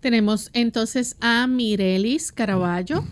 [0.00, 3.04] Tenemos entonces a Mirelis Caraballo.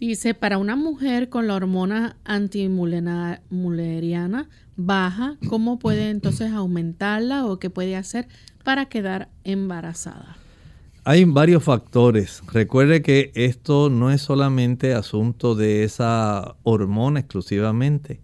[0.00, 7.68] Dice, para una mujer con la hormona antimuleriana baja, ¿cómo puede entonces aumentarla o qué
[7.68, 8.26] puede hacer
[8.64, 10.39] para quedar embarazada?
[11.04, 12.42] Hay varios factores.
[12.52, 18.20] Recuerde que esto no es solamente asunto de esa hormona exclusivamente.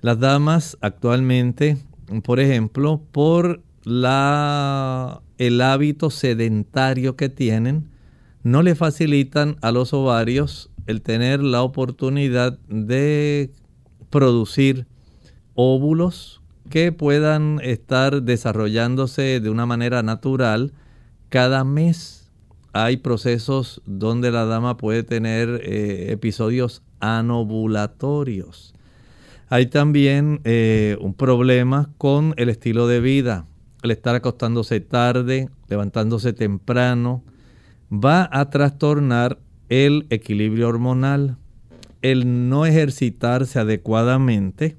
[0.00, 1.76] Las damas actualmente,
[2.24, 7.90] por ejemplo, por el hábito sedentario que tienen,
[8.42, 13.50] no le facilitan a los ovarios el tener la oportunidad de
[14.08, 14.86] producir
[15.54, 16.40] óvulos
[16.70, 20.72] que puedan estar desarrollándose de una manera natural
[21.28, 22.30] cada mes
[22.72, 28.74] hay procesos donde la dama puede tener eh, episodios anovulatorios.
[29.48, 33.46] Hay también eh, un problema con el estilo de vida,
[33.82, 37.22] el estar acostándose tarde, levantándose temprano,
[37.92, 41.36] va a trastornar el equilibrio hormonal.
[42.02, 44.76] El no ejercitarse adecuadamente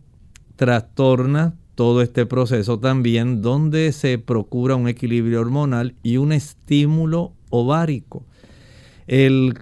[0.56, 8.26] trastorna todo este proceso también donde se procura un equilibrio hormonal y un estímulo ovárico.
[9.06, 9.60] El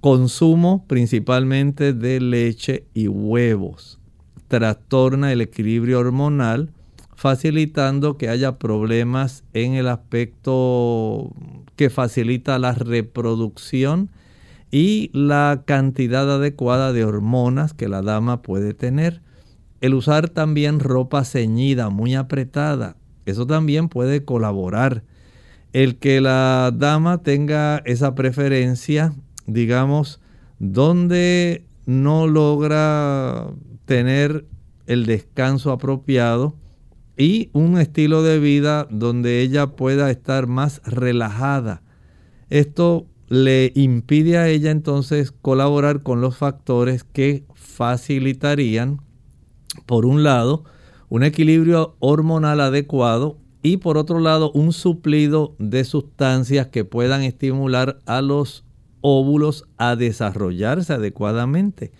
[0.00, 3.98] consumo principalmente de leche y huevos
[4.48, 6.70] trastorna el equilibrio hormonal,
[7.14, 11.30] facilitando que haya problemas en el aspecto
[11.76, 14.08] que facilita la reproducción
[14.70, 19.20] y la cantidad adecuada de hormonas que la dama puede tener.
[19.84, 25.04] El usar también ropa ceñida, muy apretada, eso también puede colaborar.
[25.74, 29.12] El que la dama tenga esa preferencia,
[29.46, 30.22] digamos,
[30.58, 33.50] donde no logra
[33.84, 34.46] tener
[34.86, 36.56] el descanso apropiado
[37.18, 41.82] y un estilo de vida donde ella pueda estar más relajada.
[42.48, 49.03] Esto le impide a ella entonces colaborar con los factores que facilitarían
[49.86, 50.64] por un lado,
[51.08, 57.98] un equilibrio hormonal adecuado y por otro lado, un suplido de sustancias que puedan estimular
[58.04, 58.64] a los
[59.00, 61.92] óvulos a desarrollarse adecuadamente.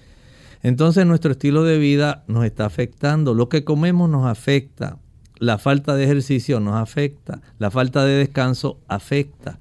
[0.62, 4.99] Entonces nuestro estilo de vida nos está afectando, lo que comemos nos afecta,
[5.39, 9.59] la falta de ejercicio nos afecta, la falta de descanso afecta.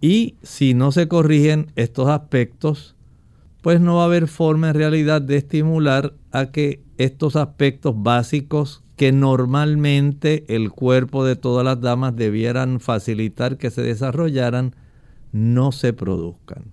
[0.00, 2.96] Y si no se corrigen estos aspectos,
[3.60, 8.82] pues no va a haber forma en realidad de estimular a que estos aspectos básicos
[8.96, 14.74] que normalmente el cuerpo de todas las damas debieran facilitar que se desarrollaran,
[15.32, 16.64] no se produzcan.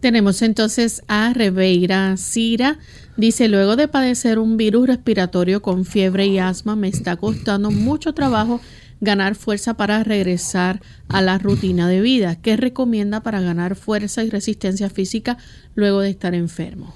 [0.00, 2.78] Tenemos entonces a Rebeira Cira.
[3.16, 8.12] Dice, luego de padecer un virus respiratorio con fiebre y asma, me está costando mucho
[8.12, 8.60] trabajo
[9.00, 12.36] ganar fuerza para regresar a la rutina de vida.
[12.36, 15.38] ¿Qué recomienda para ganar fuerza y resistencia física
[15.74, 16.94] luego de estar enfermo?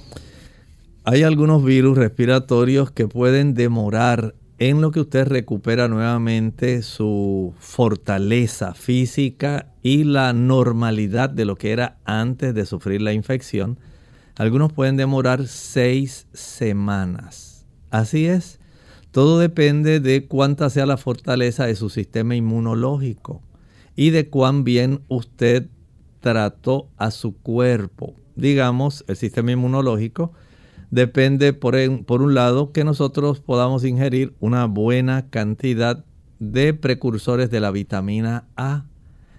[1.04, 8.74] Hay algunos virus respiratorios que pueden demorar en lo que usted recupera nuevamente su fortaleza
[8.74, 13.78] física y la normalidad de lo que era antes de sufrir la infección.
[14.36, 17.64] Algunos pueden demorar seis semanas.
[17.90, 18.60] Así es,
[19.10, 23.40] todo depende de cuánta sea la fortaleza de su sistema inmunológico
[23.96, 25.66] y de cuán bien usted
[26.20, 28.16] trató a su cuerpo.
[28.36, 30.34] Digamos, el sistema inmunológico
[30.90, 36.04] depende, por, un lado, que nosotros podamos ingerir una buena cantidad
[36.38, 38.84] de precursores de la vitamina A.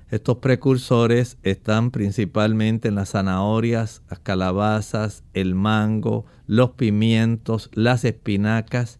[0.09, 8.99] Estos precursores están principalmente en las zanahorias, las calabazas, el mango, los pimientos, las espinacas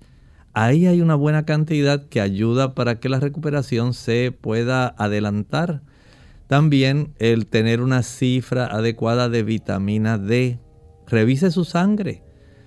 [0.54, 5.82] ahí hay una buena cantidad que ayuda para que la recuperación se pueda adelantar.
[6.48, 10.60] También el tener una cifra adecuada de vitamina D.
[11.08, 12.24] Revise su sangre.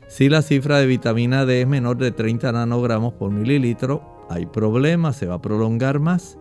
[0.06, 5.16] Si la cifra de vitamina D es menor de 30 nanogramos por mililitro, hay problemas,
[5.16, 6.38] se va a prolongar más.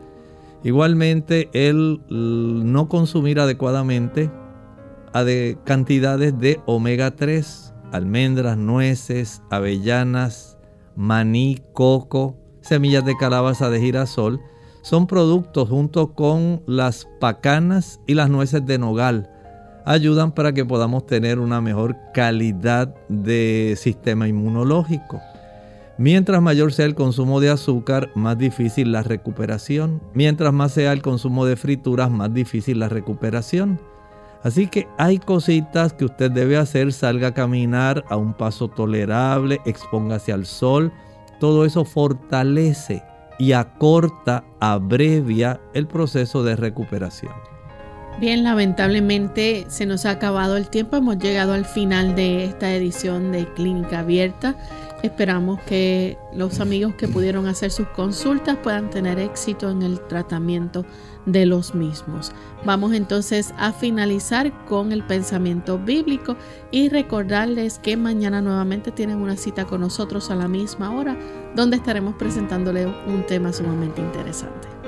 [0.63, 4.29] Igualmente, el no consumir adecuadamente
[5.63, 10.57] cantidades de omega 3, almendras, nueces, avellanas,
[10.95, 14.39] maní, coco, semillas de calabaza de girasol,
[14.81, 19.29] son productos junto con las pacanas y las nueces de nogal.
[19.85, 25.19] Ayudan para que podamos tener una mejor calidad de sistema inmunológico.
[25.97, 30.01] Mientras mayor sea el consumo de azúcar, más difícil la recuperación.
[30.13, 33.79] Mientras más sea el consumo de frituras, más difícil la recuperación.
[34.41, 39.59] Así que hay cositas que usted debe hacer, salga a caminar a un paso tolerable,
[39.65, 40.91] expóngase al sol.
[41.39, 43.03] Todo eso fortalece
[43.37, 47.52] y acorta, abrevia el proceso de recuperación.
[48.19, 53.31] Bien, lamentablemente se nos ha acabado el tiempo, hemos llegado al final de esta edición
[53.31, 54.55] de Clínica Abierta.
[55.01, 60.85] Esperamos que los amigos que pudieron hacer sus consultas puedan tener éxito en el tratamiento
[61.25, 62.31] de los mismos.
[62.63, 66.37] Vamos entonces a finalizar con el pensamiento bíblico
[66.71, 71.17] y recordarles que mañana nuevamente tienen una cita con nosotros a la misma hora
[71.55, 74.82] donde estaremos presentándole un tema sumamente interesante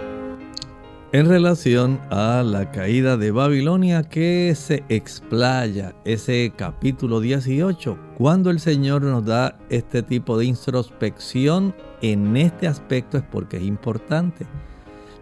[1.15, 8.59] en relación a la caída de Babilonia que se explaya ese capítulo 18, cuando el
[8.59, 14.45] Señor nos da este tipo de introspección en este aspecto es porque es importante.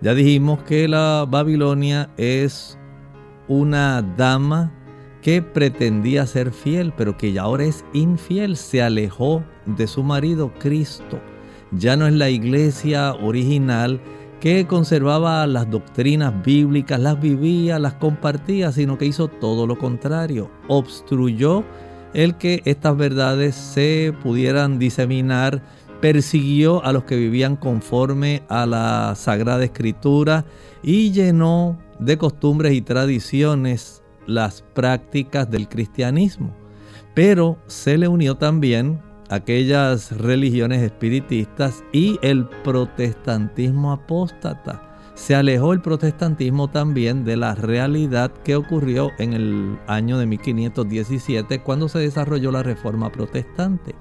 [0.02, 2.76] Ya dijimos que la Babilonia es
[3.48, 4.74] una dama
[5.22, 10.52] que pretendía ser fiel, pero que ya ahora es infiel, se alejó de su marido
[10.58, 11.20] Cristo.
[11.72, 14.02] Ya no es la iglesia original,
[14.44, 20.52] que conservaba las doctrinas bíblicas, las vivía, las compartía, sino que hizo todo lo contrario.
[20.68, 21.64] Obstruyó
[22.14, 25.64] el que estas verdades se pudieran diseminar,
[26.02, 30.44] persiguió a los que vivían conforme a la Sagrada Escritura
[30.84, 36.54] y llenó de costumbres y tradiciones las prácticas del cristianismo.
[37.14, 39.00] Pero se le unió también
[39.34, 44.92] aquellas religiones espiritistas y el protestantismo apóstata.
[45.16, 51.64] Se alejó el protestantismo también de la realidad que ocurrió en el año de 1517
[51.64, 53.96] cuando se desarrolló la reforma protestante.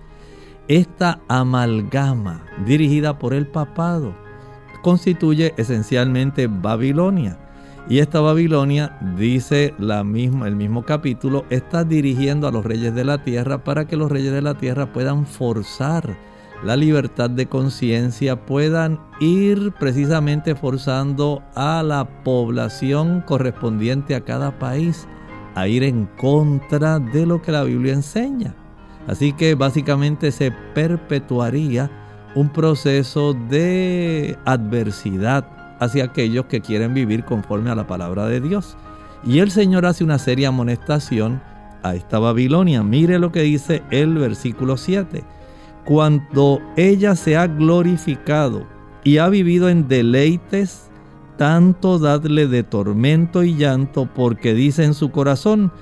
[0.69, 4.15] Esta amalgama dirigida por el papado
[4.83, 7.39] constituye esencialmente Babilonia
[7.89, 13.05] y esta Babilonia, dice la misma, el mismo capítulo, está dirigiendo a los reyes de
[13.05, 16.17] la tierra para que los reyes de la tierra puedan forzar
[16.65, 25.09] la libertad de conciencia, puedan ir precisamente forzando a la población correspondiente a cada país
[25.57, 28.55] a ir en contra de lo que la Biblia enseña.
[29.09, 31.91] Así que básicamente se perpetuaría
[32.37, 38.77] un proceso de adversidad hacia aquellos que quieren vivir conforme a la palabra de Dios.
[39.25, 41.41] Y el Señor hace una seria amonestación
[41.83, 42.83] a esta Babilonia.
[42.83, 45.25] Mire lo que dice el versículo 7.
[45.85, 48.67] Cuando ella se ha glorificado
[49.05, 50.91] y ha vivido en deleites,
[51.37, 55.73] tanto dadle de tormento y llanto, porque dice en su corazón,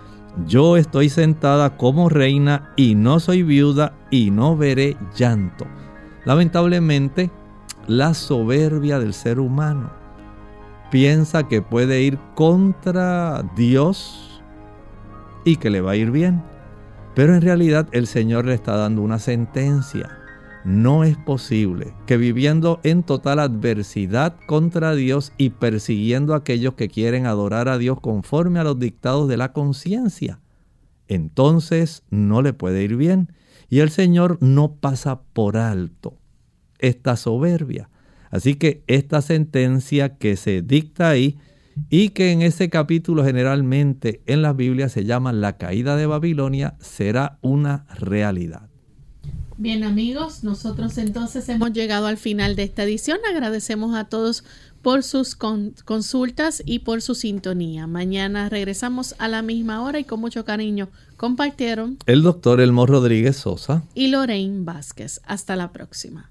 [0.47, 5.67] yo estoy sentada como reina y no soy viuda y no veré llanto.
[6.25, 7.31] Lamentablemente,
[7.91, 9.91] la soberbia del ser humano.
[10.93, 14.41] Piensa que puede ir contra Dios
[15.45, 16.41] y que le va a ir bien.
[17.17, 20.09] Pero en realidad el Señor le está dando una sentencia.
[20.65, 26.89] No es posible que viviendo en total adversidad contra Dios y persiguiendo a aquellos que
[26.89, 30.39] quieren adorar a Dios conforme a los dictados de la conciencia,
[31.09, 33.33] entonces no le puede ir bien.
[33.69, 36.20] Y el Señor no pasa por alto
[36.81, 37.89] esta soberbia.
[38.31, 41.39] Así que esta sentencia que se dicta ahí
[41.89, 46.75] y que en ese capítulo generalmente en las Biblias se llama la caída de Babilonia
[46.81, 48.71] será una realidad.
[49.57, 53.19] Bien amigos, nosotros entonces hemos llegado al final de esta edición.
[53.31, 54.43] Agradecemos a todos
[54.81, 57.87] por sus consultas y por su sintonía.
[57.87, 63.37] Mañana regresamos a la misma hora y con mucho cariño compartieron el doctor Elmo Rodríguez
[63.37, 65.21] Sosa y Lorraine Vázquez.
[65.27, 66.31] Hasta la próxima.